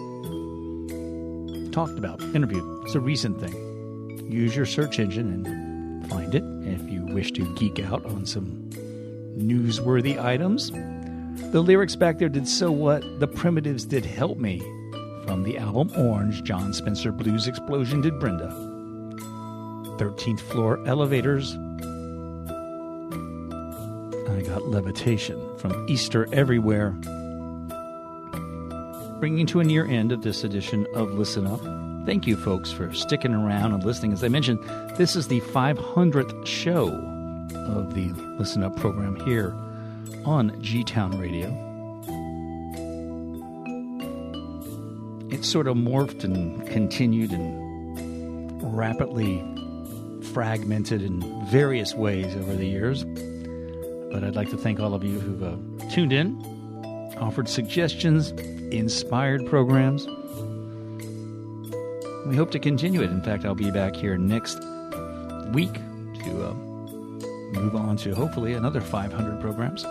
talked 1.73 1.97
about, 1.97 2.21
interviewed. 2.33 2.63
It's 2.85 2.95
a 2.95 3.01
recent 3.01 3.37
thing. 3.41 4.31
Use 4.31 4.55
your 4.55 4.65
search 4.65 4.97
engine 4.97 5.45
and 5.45 6.09
find 6.09 6.33
it 6.33 6.43
if 6.65 6.89
you 6.89 7.05
wish 7.07 7.33
to 7.33 7.53
geek 7.55 7.81
out 7.81 8.05
on 8.05 8.25
some 8.25 8.69
newsworthy 9.37 10.17
items. 10.17 10.71
The 11.51 11.61
lyrics 11.61 11.95
back 11.95 12.19
there 12.19 12.29
did 12.29 12.47
So 12.47 12.71
What? 12.71 13.01
The 13.19 13.27
Primitives 13.27 13.83
Did 13.83 14.05
Help 14.05 14.37
Me. 14.37 14.59
From 15.25 15.41
the 15.41 15.57
album 15.57 15.89
Orange, 15.97 16.43
Jon 16.43 16.73
Spencer 16.73 17.11
Blues 17.11 17.47
Explosion 17.47 18.01
Did 18.01 18.19
Brenda. 18.19 18.49
13th 19.97 20.41
Floor 20.41 20.79
Elevators. 20.85 21.55
I 24.29 24.41
got 24.43 24.67
Levitation 24.67 25.57
from 25.57 25.89
Easter 25.89 26.27
Everywhere. 26.31 26.91
Bringing 29.19 29.47
to 29.47 29.59
a 29.59 29.63
near 29.63 29.85
end 29.85 30.11
of 30.11 30.21
this 30.21 30.43
edition 30.43 30.85
of 30.93 31.13
Listen 31.13 31.47
Up. 31.47 31.61
Thank 32.05 32.27
you, 32.27 32.37
folks, 32.37 32.71
for 32.71 32.93
sticking 32.93 33.33
around 33.33 33.73
and 33.73 33.83
listening. 33.83 34.13
As 34.13 34.23
I 34.23 34.27
mentioned, 34.27 34.59
this 34.97 35.15
is 35.15 35.27
the 35.29 35.41
500th 35.41 36.45
show 36.45 36.89
of 37.55 37.95
the 37.95 38.11
Listen 38.37 38.61
Up 38.61 38.75
program 38.75 39.15
here 39.25 39.55
on 40.25 40.61
G 40.61 40.83
Town 40.83 41.17
Radio. 41.19 41.49
It 45.29 45.45
sort 45.45 45.67
of 45.67 45.77
morphed 45.77 46.23
and 46.23 46.67
continued 46.67 47.31
and 47.31 48.75
rapidly 48.75 49.43
fragmented 50.33 51.01
in 51.01 51.45
various 51.47 51.93
ways 51.93 52.35
over 52.35 52.55
the 52.55 52.65
years. 52.65 53.03
But 54.11 54.23
I'd 54.23 54.35
like 54.35 54.49
to 54.49 54.57
thank 54.57 54.79
all 54.79 54.93
of 54.93 55.03
you 55.03 55.19
who've 55.19 55.43
uh, 55.43 55.89
tuned 55.89 56.13
in, 56.13 56.43
offered 57.19 57.47
suggestions, 57.47 58.31
inspired 58.71 59.45
programs. 59.45 60.07
We 62.25 62.35
hope 62.35 62.51
to 62.51 62.59
continue 62.59 63.01
it. 63.01 63.11
In 63.11 63.21
fact, 63.21 63.45
I'll 63.45 63.55
be 63.55 63.71
back 63.71 63.95
here 63.95 64.17
next 64.17 64.59
week 65.53 65.73
to 65.73 66.47
uh, 66.47 66.53
move 67.53 67.75
on 67.75 67.97
to 67.97 68.13
hopefully 68.13 68.53
another 68.53 68.81
500 68.81 69.41
programs. 69.41 69.83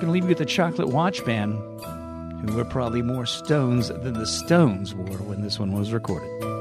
Going 0.00 0.08
to 0.08 0.12
leave 0.14 0.22
you 0.22 0.28
with 0.30 0.38
the 0.38 0.46
Chocolate 0.46 0.88
Watch 0.88 1.22
Band, 1.26 1.58
who 2.40 2.56
were 2.56 2.64
probably 2.64 3.02
more 3.02 3.26
Stones 3.26 3.88
than 3.88 4.14
the 4.14 4.26
Stones 4.26 4.94
were 4.94 5.18
when 5.18 5.42
this 5.42 5.58
one 5.58 5.72
was 5.72 5.92
recorded. 5.92 6.59